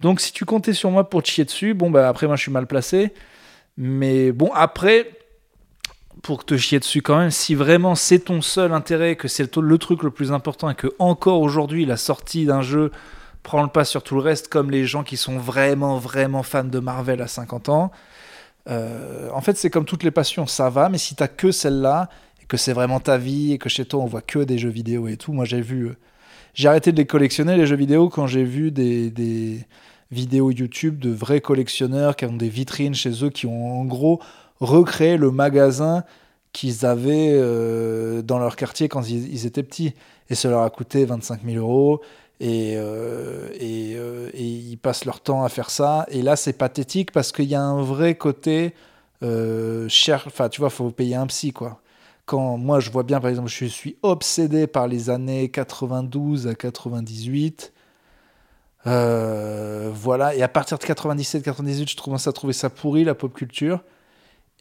Donc 0.01 0.21
si 0.21 0.33
tu 0.33 0.45
comptais 0.45 0.73
sur 0.73 0.91
moi 0.91 1.09
pour 1.09 1.23
te 1.23 1.29
chier 1.29 1.45
dessus, 1.45 1.75
bon, 1.75 1.91
bah 1.91 2.09
après, 2.09 2.27
moi, 2.27 2.37
je 2.37 2.43
suis 2.43 2.51
mal 2.51 2.67
placé. 2.67 3.13
Mais 3.77 4.33
bon, 4.33 4.51
après, 4.55 5.09
pour 6.21 6.45
te 6.45 6.57
chier 6.57 6.79
dessus 6.79 7.03
quand 7.03 7.19
même, 7.19 7.31
si 7.31 7.55
vraiment 7.55 7.95
c'est 7.95 8.21
ton 8.21 8.43
seul 8.43 8.73
intérêt, 8.73 9.17
que 9.17 9.29
c'est 9.29 9.57
le, 9.57 9.79
truc 9.79 10.03
le 10.03 10.11
plus 10.11 10.33
important 10.33 10.69
et 10.71 10.75
que 10.75 10.89
encore 10.99 11.41
aujourd'hui 11.41 11.87
la 11.87 11.97
sortie 11.97 12.45
d'un 12.45 12.63
jeu 12.63 12.93
prend 13.43 13.63
le 13.63 13.69
pas 13.69 13.85
sur 13.85 14.03
tout 14.03 14.15
le 14.15 14.21
reste, 14.21 14.49
comme 14.49 14.71
les 14.71 14.85
gens 14.85 15.03
qui 15.03 15.17
sont 15.17 15.39
vraiment 15.39 15.99
vraiment 15.99 16.43
fans 16.43 16.65
de 16.65 16.79
Marvel 16.79 17.23
à 17.23 17.27
50 17.27 17.69
ans, 17.71 17.91
euh, 18.69 19.31
en 19.33 19.41
fait 19.41 19.57
c'est 19.57 19.71
comme 19.71 19.85
toutes 19.85 20.05
les 20.05 20.11
passions, 20.11 20.47
ça 20.47 20.71
va, 20.71 20.89
mais 20.89 20.99
si 20.99 21.15
t'as 21.15 21.29
que 21.29 21.51
celle-là 21.51 22.09
et 22.41 22.45
que 22.45 22.57
c'est 22.57 22.73
vraiment 22.73 23.01
ta 23.01 23.19
vie 23.19 23.53
et 23.53 23.59
que 23.59 23.69
chez 23.69 23.85
toi 23.85 24.01
on 24.03 24.07
voit 24.07 24.23
que 24.23 24.41
des 24.41 24.59
jeux 24.59 24.69
vidéo 24.69 25.09
et 25.09 25.17
tout, 25.17 25.33
moi 25.33 25.45
j'ai 25.45 25.63
vu, 25.63 25.87
euh, 25.87 25.97
j'ai 26.55 26.69
arrêté 26.69 26.93
de 26.93 26.99
les 26.99 27.07
collectionner 27.07 27.57
les 27.57 27.67
jeux 27.67 27.77
vidéo 27.77 28.09
quand 28.09 28.27
j'ai 28.27 28.45
vu 28.45 28.71
des, 28.71 29.11
des 29.11 29.67
vidéos 30.13 30.51
YouTube 30.51 31.01
de 31.01 31.11
vrais 31.11 31.41
collectionneurs 31.41 32.15
qui 32.15 32.27
ont 32.27 32.37
des 32.37 32.51
vitrines 32.51 32.95
chez 32.95 33.25
eux 33.25 33.31
qui 33.31 33.47
ont 33.47 33.81
en 33.81 33.85
gros 33.85 34.21
recréer 34.63 35.17
le 35.17 35.31
magasin 35.31 36.05
qu'ils 36.53 36.87
avaient 36.87 37.33
euh, 37.33 38.23
dans 38.23 38.39
leur 38.39 38.57
quartier 38.57 38.89
quand 38.89 39.09
ils, 39.09 39.47
étaient 39.47 39.63
petits. 39.63 39.95
Et 40.31 40.35
ça 40.35 40.49
leur 40.49 40.63
a 40.63 40.71
coûté 40.71 41.05
25 41.05 41.41
000 41.45 41.57
euros. 41.57 42.01
Et, 42.41 42.75
euh, 42.77 43.49
euh, 43.61 44.31
et, 44.35 44.45
ils 44.45 44.77
passent 44.77 45.05
leur 45.05 45.21
temps 45.21 45.45
à 45.45 45.49
faire 45.49 45.71
ça. 45.71 46.07
Et 46.09 46.23
là, 46.23 46.37
c'est 46.37 46.53
pathétique 46.53 47.13
parce 47.13 47.33
qu'il 47.33 47.47
y 47.47 47.55
a 47.55 47.63
un 47.63 47.83
vrai 47.83 48.15
côté 48.15 48.75
cher. 49.89 50.25
Enfin, 50.27 50.49
tu 50.49 50.61
vois, 50.61 50.71
faut 50.71 50.91
payer 50.91 51.15
un 51.17 51.27
psy, 51.27 51.53
quoi. 51.53 51.81
Quand 52.25 52.57
moi, 52.57 52.81
je 52.81 52.91
vois 52.91 53.03
bien, 53.03 53.21
par 53.21 53.31
exemple, 53.31 53.49
je 53.49 53.67
suis 53.67 53.97
obsédé 54.03 54.67
par 54.67 54.89
les 54.89 55.11
années 55.11 55.49
92 55.49 56.47
à 56.49 56.55
98. 56.55 57.73
voilà, 58.85 60.35
et 60.35 60.43
à 60.43 60.49
partir 60.49 60.79
de 60.79 60.85
97-98, 60.85 61.91
je 61.91 62.03
commence 62.03 62.27
à 62.27 62.33
trouver 62.33 62.53
ça 62.53 62.71
pourri, 62.71 63.05
la 63.05 63.15
pop 63.15 63.33
culture. 63.33 63.81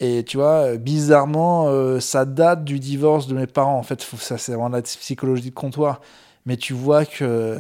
Et 0.04 0.24
tu 0.24 0.38
vois, 0.38 0.78
bizarrement, 0.78 1.68
euh, 1.68 2.00
ça 2.00 2.26
date 2.26 2.64
du 2.64 2.80
divorce 2.80 3.28
de 3.28 3.36
mes 3.36 3.46
parents. 3.46 3.78
En 3.78 3.84
fait, 3.84 4.02
ça, 4.02 4.40
c'est 4.40 4.54
vraiment 4.54 4.70
la 4.70 4.82
psychologie 4.82 5.52
de 5.52 5.56
comptoir. 5.56 6.02
Mais 6.48 6.58
tu 6.58 6.74
vois 6.74 7.06
que 7.06 7.60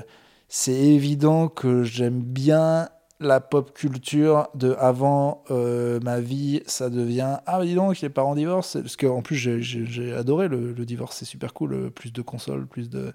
c'est 0.49 0.73
évident 0.73 1.49
que 1.49 1.83
j'aime 1.83 2.19
bien 2.19 2.89
la 3.19 3.41
pop 3.41 3.71
culture 3.75 4.47
de 4.55 4.75
avant 4.79 5.43
euh, 5.51 5.99
ma 6.01 6.19
vie. 6.19 6.63
Ça 6.65 6.89
devient 6.89 7.37
Ah, 7.45 7.63
dis 7.63 7.75
donc, 7.75 8.01
les 8.01 8.09
parents 8.09 8.33
divorcent. 8.33 8.81
Parce 8.81 8.97
qu'en 8.97 9.21
plus, 9.21 9.35
j'ai 9.35 10.11
adoré 10.11 10.47
le 10.47 10.73
divorce. 10.83 11.17
C'est 11.17 11.25
super 11.25 11.53
cool. 11.53 11.91
Plus 11.91 12.11
de 12.11 12.23
consoles, 12.23 12.65
plus 12.65 12.89
de. 12.89 13.13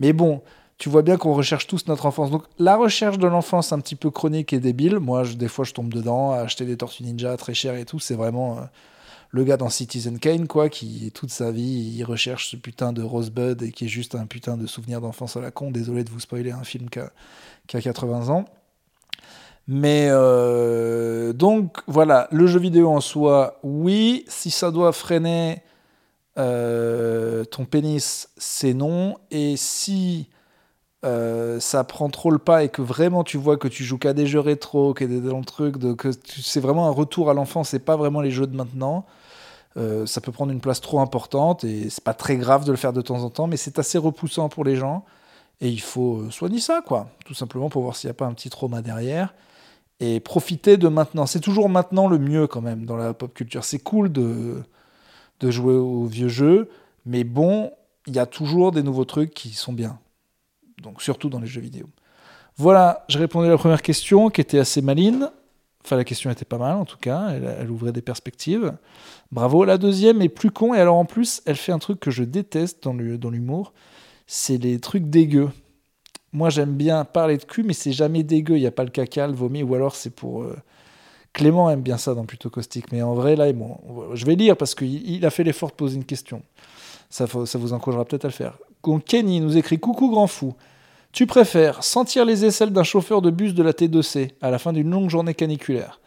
Mais 0.00 0.12
bon, 0.12 0.42
tu 0.78 0.88
vois 0.88 1.02
bien 1.02 1.16
qu'on 1.16 1.34
recherche 1.34 1.66
tous 1.66 1.86
notre 1.88 2.06
enfance. 2.06 2.30
Donc 2.30 2.44
la 2.58 2.76
recherche 2.76 3.18
de 3.18 3.26
l'enfance 3.26 3.72
un 3.72 3.80
petit 3.80 3.96
peu 3.96 4.10
chronique 4.10 4.52
et 4.52 4.60
débile, 4.60 5.00
moi 5.00 5.24
des 5.24 5.48
fois 5.48 5.64
je 5.64 5.72
tombe 5.72 5.92
dedans 5.92 6.32
à 6.32 6.38
acheter 6.38 6.64
des 6.64 6.76
tortues 6.76 7.02
ninja 7.02 7.36
très 7.36 7.52
chères 7.52 7.74
et 7.74 7.84
tout, 7.84 7.98
c'est 7.98 8.14
vraiment 8.14 8.58
euh, 8.58 8.62
le 9.30 9.44
gars 9.44 9.56
dans 9.56 9.68
Citizen 9.68 10.20
Kane 10.20 10.46
quoi, 10.46 10.68
qui 10.68 11.10
toute 11.12 11.30
sa 11.30 11.50
vie 11.50 11.94
il 11.96 12.04
recherche 12.04 12.50
ce 12.50 12.56
putain 12.56 12.92
de 12.92 13.02
Rosebud 13.02 13.60
et 13.62 13.72
qui 13.72 13.86
est 13.86 13.88
juste 13.88 14.14
un 14.14 14.26
putain 14.26 14.56
de 14.56 14.66
souvenir 14.66 15.00
d'enfance 15.00 15.36
à 15.36 15.40
la 15.40 15.50
con. 15.50 15.72
Désolé 15.72 16.04
de 16.04 16.10
vous 16.10 16.20
spoiler 16.20 16.52
un 16.52 16.64
film 16.64 16.88
qui 16.88 17.00
a, 17.00 17.10
80 17.66 18.28
ans. 18.28 18.44
Mais 19.66 20.06
euh, 20.10 21.32
donc 21.34 21.78
voilà, 21.88 22.28
le 22.30 22.46
jeu 22.46 22.58
vidéo 22.58 22.90
en 22.90 23.00
soi, 23.00 23.58
oui, 23.62 24.24
si 24.28 24.50
ça 24.50 24.70
doit 24.70 24.92
freiner 24.92 25.60
euh, 26.38 27.44
ton 27.44 27.66
pénis, 27.66 28.30
c'est 28.38 28.72
non. 28.72 29.18
Et 29.30 29.56
si 29.58 30.28
euh, 31.04 31.60
ça 31.60 31.84
prend 31.84 32.08
trop 32.08 32.30
le 32.30 32.38
pas 32.38 32.64
et 32.64 32.68
que 32.70 32.82
vraiment 32.82 33.22
tu 33.22 33.36
vois 33.36 33.56
que 33.56 33.68
tu 33.68 33.84
joues 33.84 33.98
qu'à 33.98 34.12
des 34.14 34.26
jeux 34.26 34.40
rétro, 34.40 34.94
que 34.94 35.04
des 35.04 35.20
dans 35.20 35.38
le 35.38 35.44
truc, 35.44 35.78
que 35.96 36.10
c'est 36.24 36.60
vraiment 36.60 36.88
un 36.88 36.90
retour 36.90 37.30
à 37.30 37.34
l'enfance, 37.34 37.68
c'est 37.70 37.78
pas 37.78 37.96
vraiment 37.96 38.20
les 38.20 38.32
jeux 38.32 38.46
de 38.48 38.56
maintenant. 38.56 39.06
Euh, 39.76 40.06
ça 40.06 40.20
peut 40.20 40.32
prendre 40.32 40.50
une 40.50 40.60
place 40.60 40.80
trop 40.80 40.98
importante 41.00 41.62
et 41.62 41.88
c'est 41.90 42.02
pas 42.02 42.14
très 42.14 42.36
grave 42.36 42.64
de 42.64 42.72
le 42.72 42.76
faire 42.76 42.92
de 42.92 43.00
temps 43.00 43.22
en 43.22 43.30
temps, 43.30 43.46
mais 43.46 43.56
c'est 43.56 43.78
assez 43.78 43.96
repoussant 43.98 44.48
pour 44.48 44.64
les 44.64 44.74
gens 44.74 45.04
et 45.60 45.68
il 45.68 45.80
faut 45.80 46.16
euh, 46.16 46.30
soigner 46.30 46.58
ça, 46.60 46.82
quoi, 46.84 47.08
tout 47.24 47.34
simplement 47.34 47.68
pour 47.68 47.82
voir 47.82 47.94
s'il 47.94 48.08
n'y 48.08 48.12
a 48.12 48.14
pas 48.14 48.26
un 48.26 48.34
petit 48.34 48.50
trauma 48.50 48.82
derrière 48.82 49.34
et 50.00 50.20
profiter 50.20 50.76
de 50.78 50.88
maintenant. 50.88 51.26
C'est 51.26 51.40
toujours 51.40 51.68
maintenant 51.68 52.08
le 52.08 52.18
mieux 52.18 52.48
quand 52.48 52.60
même 52.60 52.86
dans 52.86 52.96
la 52.96 53.14
pop 53.14 53.32
culture. 53.34 53.64
C'est 53.64 53.78
cool 53.78 54.10
de, 54.10 54.62
de 55.40 55.50
jouer 55.50 55.74
aux 55.74 56.06
vieux 56.06 56.28
jeux, 56.28 56.70
mais 57.06 57.22
bon, 57.22 57.70
il 58.08 58.16
y 58.16 58.18
a 58.18 58.26
toujours 58.26 58.72
des 58.72 58.82
nouveaux 58.82 59.04
trucs 59.04 59.32
qui 59.34 59.50
sont 59.50 59.72
bien 59.72 59.98
donc 60.82 61.02
surtout 61.02 61.28
dans 61.28 61.40
les 61.40 61.46
jeux 61.46 61.60
vidéo. 61.60 61.86
Voilà, 62.56 63.04
je 63.08 63.18
répondais 63.18 63.48
à 63.48 63.50
la 63.50 63.58
première 63.58 63.82
question 63.82 64.30
qui 64.30 64.40
était 64.40 64.58
assez 64.58 64.82
maline. 64.82 65.30
Enfin, 65.84 65.96
la 65.96 66.04
question 66.04 66.30
était 66.30 66.44
pas 66.44 66.58
mal 66.58 66.76
en 66.76 66.84
tout 66.84 66.98
cas, 66.98 67.30
elle, 67.30 67.70
ouvrait 67.70 67.92
des 67.92 68.02
perspectives. 68.02 68.74
Bravo. 69.30 69.64
La 69.64 69.78
deuxième 69.78 70.20
est 70.22 70.28
plus 70.28 70.50
con, 70.50 70.74
et 70.74 70.80
alors 70.80 70.96
en 70.96 71.04
plus, 71.04 71.40
elle 71.46 71.56
fait 71.56 71.72
un 71.72 71.78
truc 71.78 72.00
que 72.00 72.10
je 72.10 72.24
déteste 72.24 72.82
dans 72.82 72.92
l'humour 73.30 73.72
c'est 74.28 74.58
les 74.58 74.78
trucs 74.78 75.08
dégueux. 75.10 75.50
Moi, 76.32 76.50
j'aime 76.50 76.74
bien 76.74 77.04
parler 77.04 77.38
de 77.38 77.44
cul, 77.44 77.64
mais 77.64 77.72
c'est 77.72 77.92
jamais 77.92 78.22
dégueu. 78.22 78.56
Il 78.56 78.60
n'y 78.60 78.66
a 78.66 78.70
pas 78.70 78.84
le 78.84 78.90
caca, 78.90 79.26
le 79.26 79.32
vomi, 79.32 79.64
ou 79.64 79.74
alors 79.74 79.96
c'est 79.96 80.14
pour. 80.14 80.42
Euh, 80.42 80.56
Clément 81.32 81.70
aime 81.70 81.82
bien 81.82 81.98
ça 81.98 82.14
dans 82.14 82.24
Plutôt 82.24 82.50
Caustique, 82.50 82.90
mais 82.92 83.02
en 83.02 83.14
vrai, 83.14 83.36
là, 83.36 83.46
je 84.14 84.24
vais 84.26 84.34
lire 84.34 84.56
parce 84.56 84.74
qu'il 84.74 85.24
a 85.24 85.30
fait 85.30 85.44
l'effort 85.44 85.70
de 85.70 85.74
poser 85.74 85.96
une 85.96 86.04
question. 86.04 86.42
Ça 87.10 87.26
vous 87.26 87.72
encouragera 87.72 88.04
peut-être 88.04 88.24
à 88.24 88.28
le 88.28 88.32
faire. 88.32 88.58
Kenny 88.82 89.40
nous 89.40 89.56
écrit 89.56 89.78
Coucou 89.78 90.10
grand 90.10 90.26
fou. 90.26 90.54
Tu 91.12 91.26
préfères 91.26 91.82
sentir 91.82 92.24
les 92.24 92.44
aisselles 92.44 92.72
d'un 92.72 92.84
chauffeur 92.84 93.22
de 93.22 93.30
bus 93.30 93.54
de 93.54 93.62
la 93.62 93.72
T2C 93.72 94.32
à 94.40 94.50
la 94.50 94.58
fin 94.58 94.72
d'une 94.72 94.90
longue 94.90 95.10
journée 95.10 95.34
caniculaire. 95.34 96.00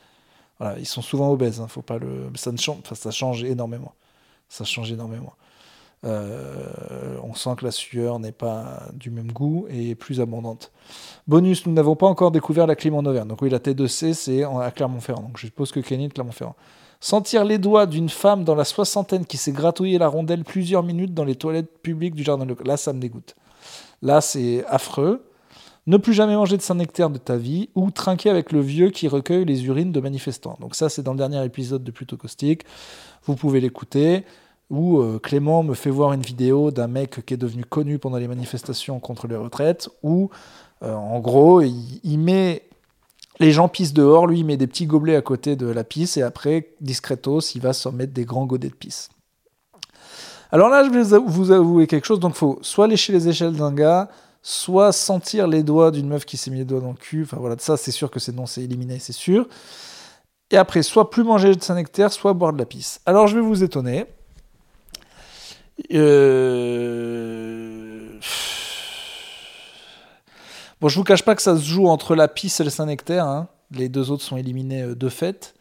Voilà, 0.59 0.77
ils 0.77 0.85
sont 0.85 1.01
souvent 1.01 1.31
obèses, 1.31 1.59
hein, 1.59 1.67
faut 1.67 1.81
pas 1.81 1.97
le... 1.97 2.29
ça, 2.35 2.51
change... 2.55 2.83
ça 2.93 3.11
change 3.11 3.43
énormément. 3.43 3.93
Ça 4.47 4.63
change 4.63 4.91
énormément. 4.91 5.33
Euh, 6.03 7.17
on 7.23 7.35
sent 7.35 7.51
que 7.57 7.65
la 7.65 7.71
sueur 7.71 8.19
n'est 8.19 8.31
pas 8.31 8.87
du 8.93 9.11
même 9.11 9.31
goût 9.31 9.67
et 9.69 9.91
est 9.91 9.95
plus 9.95 10.19
abondante. 10.19 10.71
Bonus, 11.27 11.65
nous 11.65 11.73
n'avons 11.73 11.95
pas 11.95 12.07
encore 12.07 12.31
découvert 12.31 12.67
la 12.67 12.75
clim 12.75 12.95
en 12.95 13.05
Auvergne. 13.05 13.27
Donc 13.27 13.41
oui, 13.41 13.49
la 13.49 13.59
T2C, 13.59 14.13
c'est 14.13 14.43
à 14.43 14.71
Clermont-Ferrand. 14.71 15.23
Donc 15.23 15.37
je 15.37 15.47
suppose 15.47 15.71
que 15.71 15.79
Kenny 15.79 16.07
de 16.07 16.13
Clermont-Ferrand. 16.13 16.55
Sentir 17.03 17.43
les 17.43 17.57
doigts 17.57 17.87
d'une 17.87 18.09
femme 18.09 18.43
dans 18.43 18.55
la 18.55 18.63
soixantaine 18.63 19.25
qui 19.25 19.37
s'est 19.37 19.51
gratouillé 19.51 19.97
la 19.97 20.07
rondelle 20.07 20.43
plusieurs 20.43 20.83
minutes 20.83 21.13
dans 21.13 21.25
les 21.25 21.35
toilettes 21.35 21.81
publiques 21.81 22.15
du 22.15 22.23
jardin 22.23 22.45
local. 22.45 22.67
Là, 22.67 22.77
ça 22.77 22.93
me 22.93 22.99
dégoûte. 22.99 23.35
Là, 24.01 24.21
c'est 24.21 24.63
affreux. 24.67 25.25
Ne 25.87 25.97
plus 25.97 26.13
jamais 26.13 26.35
manger 26.35 26.57
de 26.57 26.61
Saint-Nectaire 26.61 27.09
de 27.09 27.17
ta 27.17 27.37
vie 27.37 27.69
ou 27.73 27.89
trinquer 27.89 28.29
avec 28.29 28.51
le 28.51 28.61
vieux 28.61 28.91
qui 28.91 29.07
recueille 29.07 29.45
les 29.45 29.65
urines 29.65 29.91
de 29.91 29.99
manifestants. 29.99 30.57
Donc 30.61 30.75
ça, 30.75 30.89
c'est 30.89 31.01
dans 31.01 31.13
le 31.13 31.17
dernier 31.17 31.43
épisode 31.43 31.83
de 31.83 31.89
Plutôt 31.89 32.17
Caustique. 32.17 32.65
Vous 33.23 33.35
pouvez 33.35 33.59
l'écouter 33.59 34.23
où 34.69 34.99
euh, 34.99 35.19
Clément 35.19 35.63
me 35.63 35.73
fait 35.73 35.89
voir 35.89 36.13
une 36.13 36.21
vidéo 36.21 36.71
d'un 36.71 36.87
mec 36.87 37.25
qui 37.25 37.33
est 37.33 37.37
devenu 37.37 37.65
connu 37.65 37.99
pendant 37.99 38.17
les 38.17 38.27
manifestations 38.27 38.99
contre 38.99 39.27
les 39.27 39.35
retraites, 39.35 39.89
où 40.01 40.29
euh, 40.81 40.93
en 40.93 41.19
gros 41.19 41.61
il, 41.61 42.17
met 42.17 42.63
les 43.41 43.51
gens 43.51 43.67
pissent 43.67 43.93
dehors, 43.93 44.27
lui 44.27 44.43
met 44.43 44.55
des 44.55 44.67
petits 44.67 44.85
gobelets 44.85 45.15
à 45.15 45.21
côté 45.21 45.55
de 45.55 45.65
la 45.65 45.83
pisse 45.83 46.15
et 46.15 46.21
après 46.21 46.69
discretos 46.79 47.41
il 47.55 47.61
va 47.61 47.73
s'en 47.73 47.91
mettre 47.91 48.13
des 48.13 48.23
grands 48.23 48.45
godets 48.45 48.69
de 48.69 48.75
pisse. 48.75 49.09
Alors 50.51 50.69
là 50.69 50.83
je 50.83 50.89
vais 50.89 51.17
vous 51.25 51.51
avouer 51.51 51.87
quelque 51.87 52.05
chose, 52.05 52.19
donc 52.19 52.35
faut 52.35 52.59
soit 52.61 52.87
lécher 52.87 53.11
les 53.11 53.27
échelles 53.27 53.55
d'un 53.55 53.73
gars, 53.73 54.09
soit 54.43 54.91
sentir 54.91 55.47
les 55.47 55.63
doigts 55.63 55.91
d'une 55.91 56.07
meuf 56.07 56.25
qui 56.25 56.37
s'est 56.37 56.51
mis 56.51 56.59
les 56.59 56.65
doigts 56.65 56.81
dans 56.81 56.91
le 56.91 56.97
cul, 56.97 57.23
enfin 57.23 57.37
voilà, 57.37 57.55
ça 57.57 57.77
c'est 57.77 57.91
sûr 57.91 58.11
que 58.11 58.19
c'est 58.19 58.35
non, 58.35 58.45
c'est 58.45 58.61
éliminé, 58.61 58.99
c'est 58.99 59.13
sûr. 59.13 59.47
Et 60.51 60.57
après, 60.57 60.83
soit 60.83 61.09
plus 61.09 61.23
manger 61.23 61.55
de 61.55 61.63
Saint-Nectaire, 61.63 62.11
soit 62.11 62.33
boire 62.33 62.51
de 62.51 62.59
la 62.59 62.65
pisse. 62.65 62.99
Alors 63.05 63.27
je 63.27 63.35
vais 63.35 63.41
vous 63.41 63.63
étonner. 63.63 64.05
Euh... 65.93 67.60
Bon, 70.81 70.89
je 70.89 70.95
vous 70.95 71.03
cache 71.03 71.21
pas 71.21 71.35
que 71.35 71.43
ça 71.43 71.55
se 71.55 71.63
joue 71.63 71.87
entre 71.87 72.15
la 72.15 72.27
pisse 72.27 72.59
et 72.59 72.63
le 72.63 72.71
Saint-Nectaire. 72.71 73.27
Hein. 73.27 73.47
Les 73.69 73.87
deux 73.87 74.09
autres 74.09 74.23
sont 74.23 74.35
éliminés 74.35 74.81
euh, 74.81 74.95
de 74.95 75.09
fait. 75.09 75.53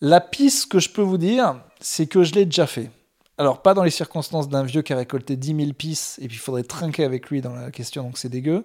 La 0.00 0.18
pisse, 0.22 0.64
que 0.64 0.78
je 0.78 0.88
peux 0.88 1.02
vous 1.02 1.18
dire, 1.18 1.60
c'est 1.78 2.06
que 2.06 2.24
je 2.24 2.32
l'ai 2.32 2.46
déjà 2.46 2.66
fait. 2.66 2.90
Alors, 3.36 3.60
pas 3.60 3.74
dans 3.74 3.82
les 3.82 3.90
circonstances 3.90 4.48
d'un 4.48 4.62
vieux 4.62 4.80
qui 4.80 4.94
a 4.94 4.96
récolté 4.96 5.36
10 5.36 5.56
000 5.56 5.72
pisses 5.74 6.18
et 6.22 6.28
puis 6.28 6.36
il 6.36 6.40
faudrait 6.40 6.62
trinquer 6.62 7.04
avec 7.04 7.28
lui 7.28 7.42
dans 7.42 7.52
la 7.52 7.70
question, 7.70 8.02
donc 8.02 8.16
c'est 8.16 8.30
dégueu. 8.30 8.64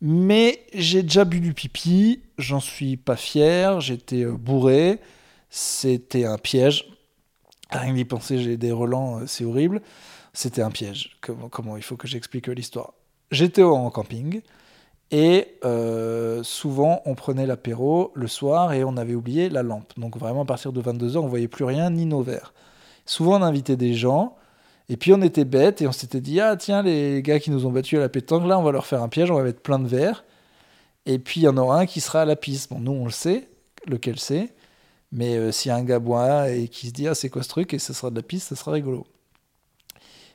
Mais 0.00 0.64
j'ai 0.72 1.02
déjà 1.02 1.24
bu 1.24 1.40
du 1.40 1.54
pipi, 1.54 2.22
j'en 2.38 2.60
suis 2.60 2.96
pas 2.96 3.16
fier, 3.16 3.80
j'étais 3.80 4.22
euh, 4.22 4.32
bourré, 4.32 5.00
c'était 5.50 6.24
un 6.24 6.38
piège. 6.38 6.88
Rien 7.70 7.94
d'y 7.94 8.04
penser, 8.04 8.38
j'ai 8.38 8.56
des 8.56 8.70
relents, 8.70 9.18
euh, 9.18 9.26
c'est 9.26 9.44
horrible. 9.44 9.82
C'était 10.34 10.62
un 10.62 10.70
piège. 10.70 11.16
Comment, 11.20 11.48
comment 11.48 11.76
il 11.76 11.82
faut 11.82 11.96
que 11.96 12.06
j'explique 12.06 12.46
l'histoire? 12.46 12.94
J'étais 13.32 13.64
en 13.64 13.90
camping 13.90 14.40
et 15.10 15.56
euh, 15.64 16.42
souvent 16.42 17.00
on 17.06 17.14
prenait 17.14 17.46
l'apéro 17.46 18.12
le 18.14 18.28
soir 18.28 18.72
et 18.72 18.84
on 18.84 18.96
avait 18.96 19.14
oublié 19.14 19.48
la 19.48 19.62
lampe. 19.62 19.92
Donc 19.98 20.16
vraiment 20.16 20.42
à 20.42 20.44
partir 20.44 20.72
de 20.72 20.82
22h, 20.82 21.18
on 21.18 21.28
voyait 21.28 21.48
plus 21.48 21.64
rien 21.64 21.90
ni 21.90 22.04
nos 22.04 22.22
verres. 22.22 22.52
Souvent 23.06 23.40
on 23.40 23.42
invitait 23.42 23.76
des 23.76 23.94
gens 23.94 24.36
et 24.90 24.96
puis 24.96 25.12
on 25.14 25.22
était 25.22 25.44
bêtes 25.44 25.80
et 25.80 25.86
on 25.86 25.92
s'était 25.92 26.20
dit 26.20 26.40
ah 26.40 26.56
tiens 26.56 26.82
les 26.82 27.22
gars 27.22 27.40
qui 27.40 27.50
nous 27.50 27.64
ont 27.64 27.70
battus 27.70 27.98
à 27.98 28.02
la 28.02 28.08
pétanque 28.08 28.46
là 28.46 28.58
on 28.58 28.62
va 28.62 28.72
leur 28.72 28.86
faire 28.86 29.02
un 29.02 29.08
piège, 29.08 29.30
on 29.30 29.36
va 29.36 29.42
mettre 29.42 29.62
plein 29.62 29.78
de 29.78 29.88
verres 29.88 30.24
et 31.06 31.18
puis 31.18 31.40
il 31.40 31.44
y 31.44 31.48
en 31.48 31.56
aura 31.56 31.80
un 31.80 31.86
qui 31.86 32.00
sera 32.00 32.22
à 32.22 32.24
la 32.26 32.36
piste. 32.36 32.70
Bon 32.70 32.78
nous 32.78 32.92
on 32.92 33.06
le 33.06 33.10
sait, 33.10 33.48
lequel 33.86 34.18
c'est. 34.18 34.54
Mais 35.10 35.36
euh, 35.36 35.52
s'il 35.52 35.70
y 35.70 35.72
a 35.72 35.76
un 35.76 35.84
gars 35.84 36.00
boit 36.00 36.50
et 36.50 36.68
qui 36.68 36.88
se 36.88 36.92
dit 36.92 37.08
ah 37.08 37.14
c'est 37.14 37.30
quoi 37.30 37.42
ce 37.42 37.48
truc? 37.48 37.72
et 37.72 37.78
ce 37.78 37.94
sera 37.94 38.10
de 38.10 38.16
la 38.16 38.22
piste, 38.22 38.48
ça 38.48 38.56
sera 38.56 38.72
rigolo. 38.72 39.06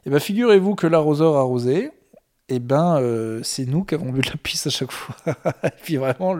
Et 0.05 0.07
eh 0.07 0.09
bien 0.09 0.19
figurez-vous 0.19 0.75
que 0.75 0.87
l'arroseur 0.87 1.35
arrosé, 1.37 1.91
eh 2.55 2.59
ben 2.59 2.97
euh, 2.99 3.41
c'est 3.43 3.65
nous 3.65 3.83
qui 3.83 3.95
avons 3.95 4.11
bu 4.11 4.21
de 4.21 4.29
la 4.29 4.35
pisse 4.35 4.67
à 4.67 4.69
chaque 4.69 4.91
fois. 4.91 5.15
et 5.63 5.69
puis 5.83 5.97
vraiment 5.97 6.35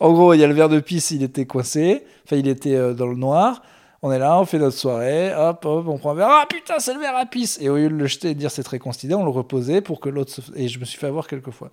en 0.00 0.12
gros 0.12 0.34
il 0.34 0.40
y 0.40 0.44
a 0.44 0.46
le 0.46 0.54
verre 0.54 0.68
de 0.68 0.80
pisse, 0.80 1.10
il 1.10 1.22
était 1.22 1.46
coincé, 1.46 2.04
enfin 2.24 2.36
il 2.36 2.48
était 2.48 2.74
euh, 2.74 2.94
dans 2.94 3.06
le 3.06 3.16
noir. 3.16 3.62
On 4.04 4.10
est 4.10 4.18
là, 4.18 4.40
on 4.40 4.44
fait 4.44 4.58
notre 4.58 4.76
soirée, 4.76 5.32
hop, 5.32 5.64
hop, 5.64 5.86
on 5.86 5.96
prend 5.96 6.10
un 6.10 6.14
verre. 6.14 6.28
Ah 6.28 6.46
putain, 6.48 6.74
c'est 6.78 6.92
le 6.92 6.98
verre 6.98 7.16
à 7.16 7.24
pisse 7.24 7.58
Et 7.60 7.68
au 7.68 7.76
lieu 7.76 7.88
de 7.88 7.94
le 7.94 8.06
jeter 8.06 8.30
et 8.30 8.34
de 8.34 8.38
dire 8.38 8.50
c'est 8.50 8.64
très 8.64 8.80
considéré, 8.80 9.20
on 9.20 9.24
le 9.24 9.30
reposait 9.30 9.80
pour 9.80 10.00
que 10.00 10.08
l'autre 10.08 10.32
se... 10.32 10.40
Et 10.56 10.66
je 10.66 10.80
me 10.80 10.84
suis 10.84 10.98
fait 10.98 11.06
avoir 11.06 11.28
quelques 11.28 11.52
fois. 11.52 11.70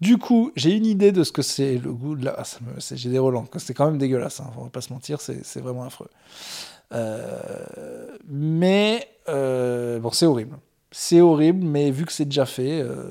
Du 0.00 0.18
coup, 0.18 0.52
j'ai 0.56 0.72
une 0.72 0.84
idée 0.84 1.12
de 1.12 1.24
ce 1.24 1.32
que 1.32 1.40
c'est 1.40 1.78
le 1.78 1.92
goût 1.92 2.16
de 2.16 2.26
la. 2.26 2.36
Ah, 2.38 2.42
j'ai 2.94 3.08
des 3.08 3.18
relents. 3.18 3.46
C'est 3.56 3.72
quand 3.72 3.86
même 3.86 3.96
dégueulasse, 3.96 4.40
hein, 4.40 4.50
on 4.58 4.64
va 4.64 4.68
pas 4.68 4.82
se 4.82 4.92
mentir, 4.92 5.20
c'est 5.20 5.60
vraiment 5.60 5.84
affreux. 5.84 6.10
Euh, 6.92 8.08
mais 8.28 9.08
bon, 9.26 10.10
c'est 10.12 10.26
horrible. 10.26 10.58
C'est 10.96 11.20
horrible, 11.20 11.66
mais 11.66 11.90
vu 11.90 12.06
que 12.06 12.12
c'est 12.12 12.24
déjà 12.24 12.46
fait, 12.46 12.80
euh, 12.80 13.10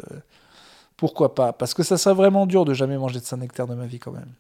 pourquoi 0.96 1.36
pas? 1.36 1.52
Parce 1.52 1.74
que 1.74 1.84
ça 1.84 1.98
serait 1.98 2.16
vraiment 2.16 2.46
dur 2.46 2.64
de 2.64 2.74
jamais 2.74 2.98
manger 2.98 3.20
de 3.20 3.26
Saint-Nectaire 3.26 3.68
de 3.68 3.76
ma 3.76 3.86
vie 3.86 4.00
quand 4.00 4.14
même. 4.14 4.32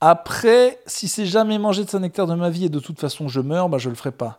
Après, 0.00 0.78
si 0.86 1.08
c'est 1.08 1.26
jamais 1.26 1.58
manger 1.58 1.84
de 1.84 1.90
Saint-Nectaire 1.90 2.28
de 2.28 2.36
ma 2.36 2.48
vie 2.48 2.66
et 2.66 2.68
de 2.68 2.78
toute 2.78 3.00
façon 3.00 3.26
je 3.26 3.40
meurs, 3.40 3.68
bah 3.68 3.78
je 3.78 3.88
le 3.88 3.96
ferai 3.96 4.12
pas. 4.12 4.38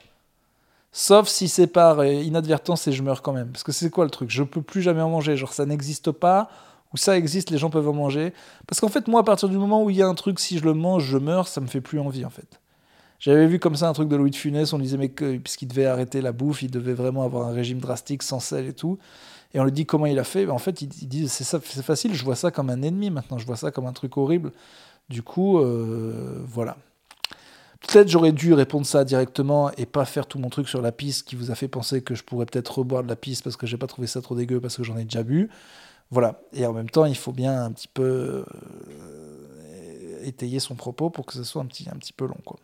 Sauf 0.93 1.27
si 1.27 1.49
c'est 1.49 1.67
par 1.67 1.99
euh, 1.99 2.07
inadvertance 2.07 2.87
et 2.87 2.93
je 2.93 3.03
meurs 3.03 3.21
quand 3.21 3.33
même. 3.33 3.49
Parce 3.49 3.63
que 3.63 3.73
c'est 3.73 3.89
quoi 3.89 4.05
le 4.05 4.09
truc? 4.09 4.29
Je 4.31 4.43
peux 4.43 4.61
plus 4.61 4.81
jamais 4.81 5.01
en 5.01 5.09
manger. 5.09 5.35
Genre 5.35 5.51
ça 5.51 5.65
n'existe 5.65 6.11
pas, 6.11 6.49
ou 6.93 6.97
ça 6.97 7.17
existe, 7.17 7.49
les 7.49 7.57
gens 7.57 7.69
peuvent 7.69 7.89
en 7.89 7.93
manger. 7.93 8.33
Parce 8.65 8.79
qu'en 8.79 8.87
fait, 8.87 9.09
moi, 9.09 9.19
à 9.19 9.23
partir 9.23 9.49
du 9.49 9.57
moment 9.57 9.83
où 9.83 9.89
il 9.89 9.97
y 9.97 10.01
a 10.01 10.07
un 10.07 10.15
truc, 10.15 10.39
si 10.39 10.57
je 10.57 10.63
le 10.63 10.73
mange, 10.73 11.03
je 11.03 11.17
meurs, 11.17 11.49
ça 11.49 11.59
me 11.59 11.67
fait 11.67 11.81
plus 11.81 11.99
envie 11.99 12.23
en 12.23 12.29
fait. 12.29 12.61
J'avais 13.19 13.47
vu 13.47 13.59
comme 13.59 13.75
ça 13.75 13.89
un 13.89 13.93
truc 13.93 14.09
de 14.09 14.15
Louis 14.15 14.29
de 14.29 14.35
Funès, 14.35 14.71
on 14.73 14.79
disait 14.79 14.97
mais 14.97 15.09
puisqu'il 15.09 15.67
devait 15.67 15.85
arrêter 15.85 16.21
la 16.21 16.31
bouffe, 16.31 16.61
il 16.61 16.69
devait 16.69 16.93
vraiment 16.93 17.23
avoir 17.23 17.47
un 17.47 17.51
régime 17.51 17.79
drastique 17.79 18.21
sans 18.21 18.39
sel 18.39 18.67
et 18.67 18.73
tout. 18.73 18.99
Et 19.53 19.59
on 19.59 19.63
lui 19.63 19.71
dit 19.71 19.85
comment 19.85 20.05
il 20.05 20.19
a 20.19 20.23
fait? 20.23 20.45
Ben, 20.45 20.53
en 20.53 20.59
fait, 20.59 20.81
il, 20.81 20.87
dit 20.87 21.27
c'est 21.27 21.81
facile. 21.81 22.13
Je 22.13 22.23
vois 22.23 22.35
ça 22.35 22.51
comme 22.51 22.69
un 22.69 22.81
ennemi 22.81 23.09
maintenant. 23.09 23.37
Je 23.37 23.45
vois 23.45 23.55
ça 23.55 23.71
comme 23.71 23.85
un 23.85 23.93
truc 23.93 24.17
horrible. 24.17 24.51
Du 25.09 25.23
coup, 25.23 25.59
euh, 25.59 26.43
voilà. 26.45 26.77
Peut-être 27.87 28.09
j'aurais 28.09 28.31
dû 28.33 28.53
répondre 28.53 28.85
ça 28.85 29.03
directement 29.03 29.71
et 29.77 29.85
pas 29.85 30.05
faire 30.05 30.25
tout 30.25 30.39
mon 30.39 30.49
truc 30.49 30.67
sur 30.67 30.81
la 30.81 30.91
piste 30.91 31.27
qui 31.27 31.35
vous 31.35 31.51
a 31.51 31.55
fait 31.55 31.67
penser 31.67 32.01
que 32.01 32.15
je 32.15 32.23
pourrais 32.23 32.45
peut-être 32.45 32.79
reboire 32.79 33.03
de 33.03 33.07
la 33.07 33.15
piste 33.15 33.43
parce 33.43 33.55
que 33.55 33.67
j'ai 33.67 33.77
pas 33.77 33.87
trouvé 33.87 34.07
ça 34.07 34.21
trop 34.21 34.35
dégueu 34.35 34.59
parce 34.59 34.77
que 34.77 34.83
j'en 34.83 34.97
ai 34.97 35.03
déjà 35.03 35.23
bu. 35.23 35.49
Voilà. 36.11 36.41
Et 36.53 36.65
en 36.65 36.73
même 36.73 36.89
temps, 36.89 37.05
il 37.05 37.15
faut 37.15 37.31
bien 37.31 37.63
un 37.63 37.71
petit 37.71 37.87
peu 37.87 38.43
euh, 38.93 40.19
étayer 40.23 40.59
son 40.59 40.75
propos 40.75 41.09
pour 41.09 41.25
que 41.25 41.33
ce 41.33 41.43
soit 41.43 41.61
un 41.61 41.65
petit, 41.65 41.87
un 41.89 41.97
petit 41.97 42.13
peu 42.13 42.25
long. 42.25 42.37
Quoi. 42.45 42.57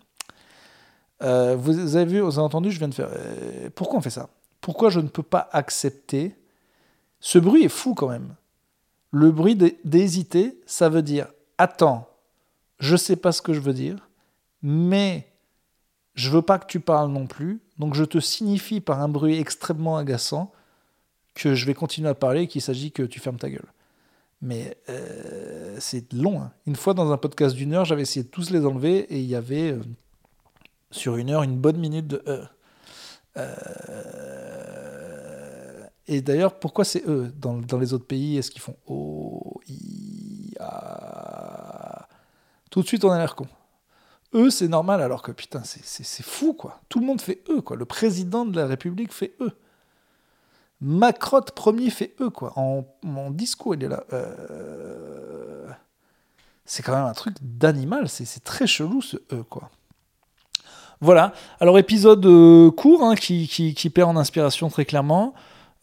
Euh, 1.23 1.55
vous 1.55 1.95
avez 1.95 2.05
vu, 2.05 2.19
vous 2.19 2.37
avez 2.37 2.45
entendu, 2.45 2.71
je 2.71 2.79
viens 2.79 2.89
de 2.89 2.93
faire. 2.93 3.09
Euh, 3.11 3.69
pourquoi 3.73 3.99
on 3.99 4.01
fait 4.01 4.09
ça? 4.09 4.29
Pourquoi 4.61 4.89
je 4.89 4.99
ne 4.99 5.07
peux 5.07 5.23
pas 5.23 5.49
accepter? 5.51 6.35
Ce 7.19 7.39
bruit 7.39 7.63
est 7.63 7.69
fou 7.69 7.93
quand 7.93 8.09
même. 8.09 8.35
Le 9.11 9.31
bruit 9.31 9.57
d'hésiter, 9.83 10.59
ça 10.65 10.89
veut 10.89 11.01
dire 11.01 11.27
attends, 11.57 12.09
je 12.79 12.95
sais 12.95 13.15
pas 13.15 13.31
ce 13.31 13.41
que 13.41 13.53
je 13.53 13.59
veux 13.59 13.73
dire 13.73 14.09
mais 14.63 15.27
je 16.15 16.29
veux 16.29 16.41
pas 16.41 16.57
que 16.57 16.65
tu 16.65 16.79
parles 16.79 17.11
non 17.11 17.27
plus, 17.27 17.59
donc 17.77 17.93
je 17.93 18.05
te 18.05 18.19
signifie 18.19 18.79
par 18.79 19.01
un 19.01 19.09
bruit 19.09 19.37
extrêmement 19.37 19.97
agaçant 19.97 20.51
que 21.35 21.53
je 21.53 21.65
vais 21.65 21.73
continuer 21.73 22.09
à 22.09 22.15
parler 22.15 22.43
et 22.43 22.47
qu'il 22.47 22.61
s'agit 22.61 22.91
que 22.91 23.03
tu 23.03 23.19
fermes 23.19 23.37
ta 23.37 23.49
gueule. 23.49 23.67
Mais 24.41 24.77
euh, 24.89 25.75
c'est 25.79 26.11
long. 26.13 26.41
Hein. 26.41 26.51
Une 26.65 26.75
fois 26.75 26.93
dans 26.93 27.11
un 27.11 27.17
podcast 27.17 27.55
d'une 27.55 27.73
heure, 27.73 27.85
j'avais 27.85 28.03
essayé 28.03 28.23
de 28.23 28.29
tous 28.29 28.51
les 28.51 28.65
enlever 28.65 28.99
et 29.13 29.19
il 29.19 29.25
y 29.25 29.35
avait 29.35 29.75
sur 30.93 31.17
une 31.17 31.29
heure 31.29 31.43
une 31.43 31.57
bonne 31.57 31.77
minute 31.77 32.07
de 32.07 32.23
e. 32.27 32.47
euh, 33.37 34.13
et 36.07 36.21
d'ailleurs, 36.21 36.59
pourquoi 36.59 36.85
c'est 36.85 37.03
eux 37.07 37.33
dans, 37.37 37.61
les 37.79 37.93
autres 37.93 38.05
pays? 38.05 38.37
Est-ce 38.37 38.51
qu'ils 38.51 38.61
font 38.61 38.75
O, 38.87 39.61
I, 39.67 40.53
A? 40.59 42.07
Tout 42.69 42.81
de 42.81 42.87
suite, 42.87 43.05
on 43.05 43.11
a 43.11 43.17
l'air 43.17 43.35
con. 43.35 43.47
Eux, 44.33 44.49
c'est 44.49 44.67
normal, 44.67 45.01
alors 45.01 45.21
que 45.21 45.31
putain, 45.31 45.61
c'est 45.63 46.23
fou, 46.23 46.53
quoi. 46.53 46.81
Tout 46.89 46.99
le 46.99 47.05
monde 47.05 47.21
fait 47.21 47.43
eux, 47.49 47.61
quoi. 47.61 47.77
Le 47.77 47.85
président 47.85 48.45
de 48.45 48.59
la 48.59 48.67
République 48.67 49.13
fait 49.13 49.33
eux. 49.39 49.53
Macron 50.81 51.41
premier 51.55 51.89
fait 51.89 52.13
eux, 52.19 52.29
quoi. 52.29 52.51
En, 52.57 52.85
mon 53.03 53.31
discours, 53.31 53.75
il 53.75 53.83
est 53.83 53.87
là. 53.87 54.03
Euh, 54.11 55.69
c'est 56.65 56.83
quand 56.83 56.93
même 56.95 57.05
un 57.05 57.13
truc 57.13 57.35
d'animal, 57.41 58.09
c'est 58.09 58.43
très 58.43 58.67
chelou, 58.67 59.01
ce 59.01 59.17
eux, 59.31 59.43
quoi. 59.43 59.69
Voilà. 61.01 61.33
Alors, 61.59 61.77
épisode 61.77 62.25
euh, 62.25 62.71
court, 62.71 63.03
hein, 63.03 63.15
qui, 63.15 63.47
qui, 63.47 63.89
perd 63.89 64.09
en 64.09 64.17
inspiration 64.17 64.69
très 64.69 64.85
clairement. 64.85 65.33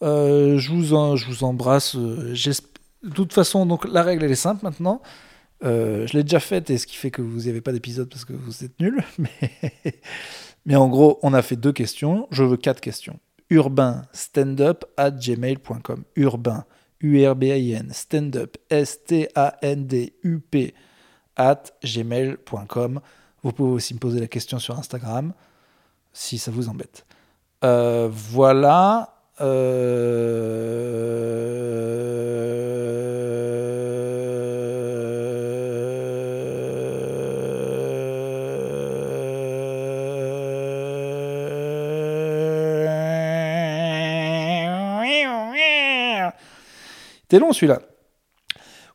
Euh, 0.03 0.57
je, 0.57 0.71
vous 0.71 0.83
je 1.15 1.25
vous 1.25 1.43
embrasse. 1.43 1.95
de 1.95 2.33
toute 3.13 3.33
façon, 3.33 3.65
donc, 3.65 3.87
la 3.87 4.03
règle, 4.03 4.23
elle 4.23 4.31
est 4.31 4.35
simple 4.35 4.63
maintenant. 4.63 5.01
Euh, 5.63 6.07
je 6.07 6.17
l'ai 6.17 6.23
déjà 6.23 6.39
faite, 6.39 6.69
et 6.71 6.77
ce 6.77 6.87
qui 6.87 6.95
fait 6.95 7.11
que 7.11 7.21
vous 7.21 7.41
n'avez 7.41 7.61
pas 7.61 7.71
d'épisode 7.71 8.09
parce 8.09 8.25
que 8.25 8.33
vous 8.33 8.63
êtes 8.63 8.79
nuls. 8.79 9.03
Mais... 9.17 9.29
mais 10.65 10.75
en 10.75 10.87
gros, 10.87 11.19
on 11.21 11.33
a 11.33 11.41
fait 11.41 11.55
deux 11.55 11.73
questions. 11.73 12.27
Je 12.31 12.43
veux 12.43 12.57
quatre 12.57 12.81
questions. 12.81 13.19
urbainstandup 13.49 14.85
at 14.97 15.11
gmail.com. 15.11 16.03
Urbain, 16.15 16.65
U-R-B-I-N, 17.01 17.89
standup, 17.91 18.57
S-T-A-N-D-U-P, 18.69 19.33
at 21.35 21.63
gmail.com. 21.83 23.01
Vous 23.43 23.51
pouvez 23.51 23.71
aussi 23.71 23.93
me 23.93 23.99
poser 23.99 24.19
la 24.19 24.27
question 24.27 24.59
sur 24.59 24.77
Instagram, 24.77 25.33
si 26.13 26.37
ça 26.37 26.51
vous 26.51 26.69
embête. 26.69 27.05
Euh, 27.63 28.09
voilà. 28.11 29.15
Euh... 29.41 31.11
T'es 47.31 47.39
long 47.39 47.53
celui-là. 47.53 47.79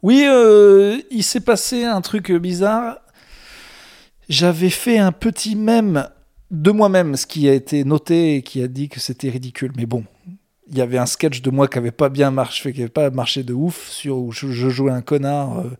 Oui, 0.02 0.26
euh, 0.28 1.00
il 1.10 1.24
s'est 1.24 1.40
passé 1.40 1.84
un 1.84 2.02
truc 2.02 2.30
bizarre. 2.30 2.98
J'avais 4.28 4.70
fait 4.70 4.98
un 4.98 5.12
petit 5.12 5.54
mème 5.54 6.08
de 6.50 6.70
moi-même, 6.70 7.16
ce 7.16 7.26
qui 7.26 7.48
a 7.48 7.54
été 7.54 7.84
noté 7.84 8.36
et 8.36 8.42
qui 8.42 8.62
a 8.62 8.68
dit 8.68 8.88
que 8.88 9.00
c'était 9.00 9.30
ridicule. 9.30 9.72
Mais 9.76 9.86
bon, 9.86 10.04
il 10.68 10.76
y 10.76 10.80
avait 10.80 10.98
un 10.98 11.06
sketch 11.06 11.42
de 11.42 11.50
moi 11.50 11.68
qui 11.68 11.78
avait 11.78 11.92
pas 11.92 12.08
bien 12.08 12.30
marché, 12.30 12.72
qui 12.72 12.80
avait 12.80 12.88
pas 12.88 13.10
marché 13.10 13.42
de 13.42 13.54
ouf, 13.54 13.88
sur 13.88 14.18
où 14.18 14.32
je, 14.32 14.48
jouais 14.50 14.92
un 14.92 15.02
connard 15.02 15.58
euh, 15.58 15.70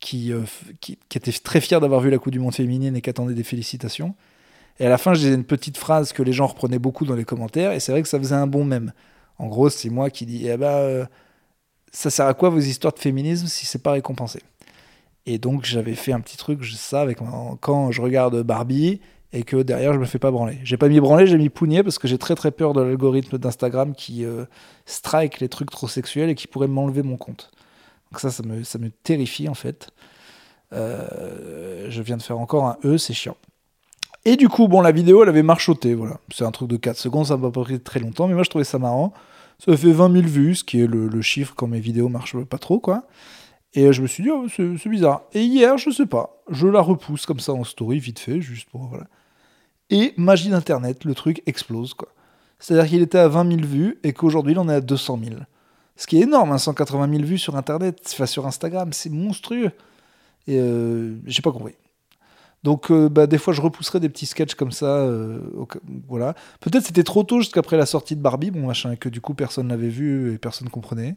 qui, 0.00 0.32
euh, 0.32 0.42
qui, 0.80 0.98
était 1.14 1.32
très 1.32 1.60
fier 1.60 1.80
d'avoir 1.80 2.00
vu 2.00 2.10
la 2.10 2.18
Coupe 2.18 2.32
du 2.32 2.40
Monde 2.40 2.54
féminine 2.54 2.96
et 2.96 3.00
qui 3.00 3.10
attendait 3.10 3.34
des 3.34 3.44
félicitations. 3.44 4.14
Et 4.78 4.86
à 4.86 4.88
la 4.88 4.98
fin, 4.98 5.14
je 5.14 5.20
disais 5.20 5.34
une 5.34 5.44
petite 5.44 5.78
phrase 5.78 6.12
que 6.12 6.22
les 6.22 6.32
gens 6.32 6.46
reprenaient 6.46 6.78
beaucoup 6.78 7.04
dans 7.04 7.14
les 7.14 7.24
commentaires, 7.24 7.72
et 7.72 7.80
c'est 7.80 7.92
vrai 7.92 8.02
que 8.02 8.08
ça 8.08 8.18
faisait 8.18 8.34
un 8.34 8.46
bon 8.46 8.64
mème. 8.64 8.92
En 9.38 9.46
gros, 9.48 9.70
c'est 9.70 9.90
moi 9.90 10.10
qui 10.10 10.26
dis, 10.26 10.46
eh 10.46 10.56
ben, 10.56 10.66
euh, 10.66 11.06
ça 11.90 12.10
sert 12.10 12.26
à 12.26 12.34
quoi 12.34 12.48
vos 12.48 12.58
histoires 12.58 12.92
de 12.92 12.98
féminisme 12.98 13.46
si 13.46 13.66
c'est 13.66 13.82
pas 13.82 13.92
récompensé? 13.92 14.40
Et 15.26 15.38
donc, 15.38 15.64
j'avais 15.64 15.94
fait 15.94 16.12
un 16.12 16.20
petit 16.20 16.36
truc, 16.36 16.62
je, 16.62 16.74
ça, 16.74 17.00
avec, 17.00 17.18
quand 17.60 17.92
je 17.92 18.02
regarde 18.02 18.42
Barbie, 18.42 19.00
et 19.32 19.44
que 19.44 19.56
derrière 19.56 19.94
je 19.94 19.98
me 19.98 20.04
fais 20.04 20.18
pas 20.18 20.30
branler. 20.30 20.58
J'ai 20.62 20.76
pas 20.76 20.88
mis 20.88 21.00
branler, 21.00 21.26
j'ai 21.26 21.38
mis 21.38 21.48
pougner 21.48 21.82
parce 21.82 21.98
que 21.98 22.06
j'ai 22.06 22.18
très 22.18 22.34
très 22.34 22.50
peur 22.50 22.74
de 22.74 22.82
l'algorithme 22.82 23.38
d'Instagram 23.38 23.94
qui 23.94 24.24
euh, 24.24 24.44
strike 24.84 25.40
les 25.40 25.48
trucs 25.48 25.70
trop 25.70 25.88
sexuels 25.88 26.28
et 26.28 26.34
qui 26.34 26.46
pourrait 26.46 26.68
m'enlever 26.68 27.02
mon 27.02 27.16
compte. 27.16 27.50
Donc 28.10 28.20
ça, 28.20 28.30
ça 28.30 28.42
me, 28.42 28.62
ça 28.62 28.78
me 28.78 28.90
terrifie 28.90 29.48
en 29.48 29.54
fait. 29.54 29.90
Euh, 30.72 31.86
je 31.88 32.02
viens 32.02 32.16
de 32.16 32.22
faire 32.22 32.38
encore 32.38 32.66
un 32.66 32.76
E, 32.84 32.98
c'est 32.98 33.14
chiant. 33.14 33.36
Et 34.24 34.36
du 34.36 34.48
coup, 34.48 34.68
bon, 34.68 34.80
la 34.80 34.92
vidéo, 34.92 35.22
elle 35.22 35.28
avait 35.28 35.42
marchoté, 35.42 35.94
voilà. 35.94 36.18
C'est 36.32 36.44
un 36.44 36.52
truc 36.52 36.68
de 36.68 36.76
4 36.76 36.96
secondes, 36.96 37.26
ça 37.26 37.36
m'a 37.36 37.50
pas 37.50 37.62
pris 37.62 37.80
très 37.80 38.00
longtemps, 38.00 38.28
mais 38.28 38.34
moi 38.34 38.44
je 38.44 38.50
trouvais 38.50 38.64
ça 38.64 38.78
marrant. 38.78 39.12
Ça 39.58 39.76
fait 39.76 39.92
20 39.92 40.12
000 40.12 40.26
vues, 40.26 40.54
ce 40.56 40.64
qui 40.64 40.80
est 40.80 40.86
le, 40.86 41.08
le 41.08 41.22
chiffre 41.22 41.54
quand 41.56 41.66
mes 41.66 41.80
vidéos 41.80 42.08
marchent 42.08 42.36
pas 42.44 42.58
trop, 42.58 42.80
quoi. 42.80 43.04
Et 43.74 43.92
je 43.92 44.02
me 44.02 44.06
suis 44.06 44.22
dit, 44.22 44.30
oh, 44.30 44.46
c'est 44.48 44.88
bizarre. 44.88 45.22
Et 45.32 45.42
hier, 45.42 45.78
je 45.78 45.90
sais 45.90 46.06
pas, 46.06 46.42
je 46.50 46.66
la 46.66 46.80
repousse 46.80 47.24
comme 47.24 47.40
ça 47.40 47.52
en 47.52 47.64
story, 47.64 47.98
vite 47.98 48.18
fait, 48.18 48.40
juste 48.40 48.68
pour, 48.68 48.86
voilà. 48.86 49.06
Et 49.88 50.12
magie 50.16 50.50
d'Internet, 50.50 51.04
le 51.04 51.14
truc 51.14 51.42
explose. 51.46 51.94
quoi. 51.94 52.08
C'est-à-dire 52.58 52.88
qu'il 52.88 53.02
était 53.02 53.18
à 53.18 53.28
20 53.28 53.56
000 53.56 53.60
vues 53.66 53.98
et 54.02 54.12
qu'aujourd'hui, 54.12 54.52
il 54.52 54.58
en 54.58 54.68
est 54.68 54.74
à 54.74 54.80
200 54.80 55.20
000. 55.24 55.36
Ce 55.96 56.06
qui 56.06 56.18
est 56.18 56.22
énorme, 56.22 56.52
hein, 56.52 56.58
180 56.58 57.10
000 57.10 57.24
vues 57.24 57.38
sur 57.38 57.56
Internet, 57.56 58.00
enfin, 58.12 58.26
sur 58.26 58.46
Instagram, 58.46 58.92
c'est 58.92 59.10
monstrueux. 59.10 59.72
Et 60.46 60.58
euh, 60.58 61.16
j'ai 61.26 61.42
pas 61.42 61.52
compris. 61.52 61.74
Donc, 62.62 62.90
euh, 62.90 63.08
bah, 63.08 63.26
des 63.26 63.38
fois, 63.38 63.52
je 63.52 63.60
repousserai 63.60 64.00
des 64.00 64.08
petits 64.08 64.26
sketchs 64.26 64.54
comme 64.54 64.72
ça. 64.72 64.86
Euh, 64.86 65.40
voilà. 66.08 66.34
Peut-être 66.60 66.84
c'était 66.84 67.02
trop 67.02 67.24
tôt 67.24 67.40
jusqu'après 67.40 67.76
la 67.76 67.86
sortie 67.86 68.16
de 68.16 68.22
Barbie, 68.22 68.50
bon 68.50 68.66
machin, 68.66 68.96
que 68.96 69.08
du 69.08 69.20
coup 69.20 69.34
personne 69.34 69.66
n'avait 69.66 69.88
vu 69.88 70.32
et 70.32 70.38
personne 70.38 70.68
comprenait. 70.68 71.16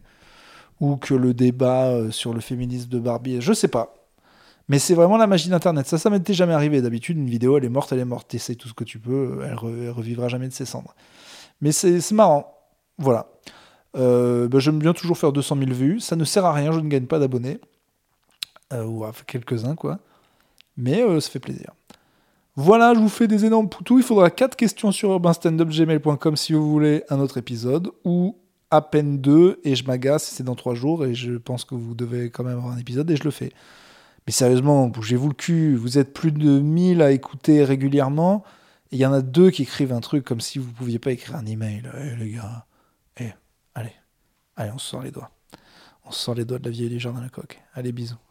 Ou 0.82 0.98
que 0.98 1.13
le 1.13 1.34
débat 1.34 1.88
euh, 1.88 2.12
sur 2.12 2.34
le 2.34 2.41
féminisme 2.41 2.89
de 2.89 3.00
Barbie, 3.00 3.38
je 3.39 3.53
sais 3.53 3.67
pas. 3.67 3.94
Mais 4.67 4.79
c'est 4.79 4.96
vraiment 4.96 5.17
la 5.17 5.27
magie 5.27 5.50
d'Internet. 5.50 5.88
Ça, 5.88 5.98
ça 5.98 6.10
m'était 6.10 6.34
jamais 6.34 6.53
arrivé. 6.53 6.82
D'habitude, 6.82 7.17
une 7.17 7.29
vidéo, 7.29 7.58
elle 7.58 7.65
est 7.65 7.70
morte, 7.70 7.91
elle 7.91 8.00
est 8.00 8.05
morte. 8.05 8.27
T'essayes 8.27 8.58
tout 8.58 8.67
ce 8.67 8.74
que 8.74 8.84
tu 8.84 9.00
peux, 9.00 9.41
elle, 9.46 9.55
re, 9.55 9.67
elle 9.67 9.91
revivra 9.91 10.27
jamais 10.27 10.48
de 10.48 10.53
ses 10.53 10.65
cendres. 10.65 10.96
Mais 11.62 11.72
c'est 11.72 12.12
marrant. 12.12 12.51
Voilà. 12.98 13.27
Euh, 13.96 14.48
bah, 14.48 14.60
J'aime 14.60 14.79
bien 14.79 14.94
toujours 14.94 15.17
faire 15.17 15.32
200 15.32 15.57
000 15.57 15.72
vues. 15.72 16.00
Ça 16.00 16.16
ne 16.16 16.24
sert 16.24 16.46
à 16.46 16.53
rien, 16.53 16.72
je 16.72 16.79
ne 16.79 16.90
gagne 16.90 17.05
pas 17.05 17.20
d'abonnés. 17.20 17.59
Euh, 18.74 18.83
ou 18.83 19.05
à 19.05 19.11
quelques-uns, 19.27 19.75
quoi. 19.75 20.00
Mais 20.77 21.03
ça 21.22 21.29
fait 21.29 21.40
plaisir. 21.40 21.72
Voilà, 22.57 22.94
je 22.94 23.00
vous 23.00 23.09
fais 23.09 23.27
des 23.27 23.46
énormes 23.46 23.70
poutous. 23.70 24.00
Il 24.00 24.03
faudra 24.03 24.29
4 24.29 24.55
questions 24.55 24.92
sur 24.92 25.11
urbanstandupgmail.com 25.11 26.35
si 26.35 26.53
vous 26.53 26.70
voulez 26.70 27.03
un 27.09 27.20
autre 27.20 27.38
épisode. 27.38 27.92
Ou 28.03 28.35
à 28.75 28.81
peine 28.81 29.20
2 29.20 29.61
et 29.64 29.75
je 29.75 29.85
m'agace, 29.85 30.24
c'est 30.24 30.44
dans 30.44 30.55
3 30.55 30.75
jours. 30.75 31.05
Et 31.05 31.16
je 31.16 31.33
pense 31.33 31.66
que 31.66 31.75
vous 31.75 31.96
devez 31.96 32.29
quand 32.29 32.44
même 32.44 32.57
avoir 32.57 32.74
un 32.74 32.77
épisode 32.77 33.09
et 33.11 33.16
je 33.16 33.24
le 33.24 33.31
fais. 33.31 33.51
Mais 34.27 34.33
sérieusement, 34.33 34.88
bougez-vous 34.88 35.29
le 35.29 35.33
cul. 35.35 35.75
Vous 35.75 35.98
êtes 35.98 36.14
plus 36.14 36.31
de 36.31 36.59
1000 36.59 37.01
à 37.01 37.11
écouter 37.11 37.64
régulièrement. 37.64 38.44
Et 38.92 38.98
il 38.98 39.00
y 39.00 39.05
en 39.05 39.14
a 39.14 39.22
deux 39.22 39.51
qui 39.51 39.64
écrivent 39.64 39.94
un 39.94 40.01
truc 40.01 40.24
comme 40.24 40.42
si 40.42 40.59
vous 40.59 40.72
pouviez 40.72 41.00
pas 41.00 41.11
écrire 41.11 41.35
un 41.35 41.46
email. 41.46 41.90
Eh 42.00 42.16
les 42.16 42.31
gars, 42.31 42.66
eh, 43.20 43.33
allez, 43.75 43.94
allez, 44.55 44.72
on 44.74 44.77
se 44.77 44.90
sort 44.90 45.01
les 45.01 45.11
doigts. 45.11 45.31
On 46.05 46.11
se 46.11 46.20
sort 46.20 46.35
les 46.35 46.46
doigts 46.46 46.59
de 46.59 46.66
la 46.66 46.72
vieille 46.72 46.90
légende 46.90 47.16
dans 47.16 47.22
la 47.22 47.29
coque. 47.29 47.59
Allez, 47.74 47.92
bisous. 47.92 48.25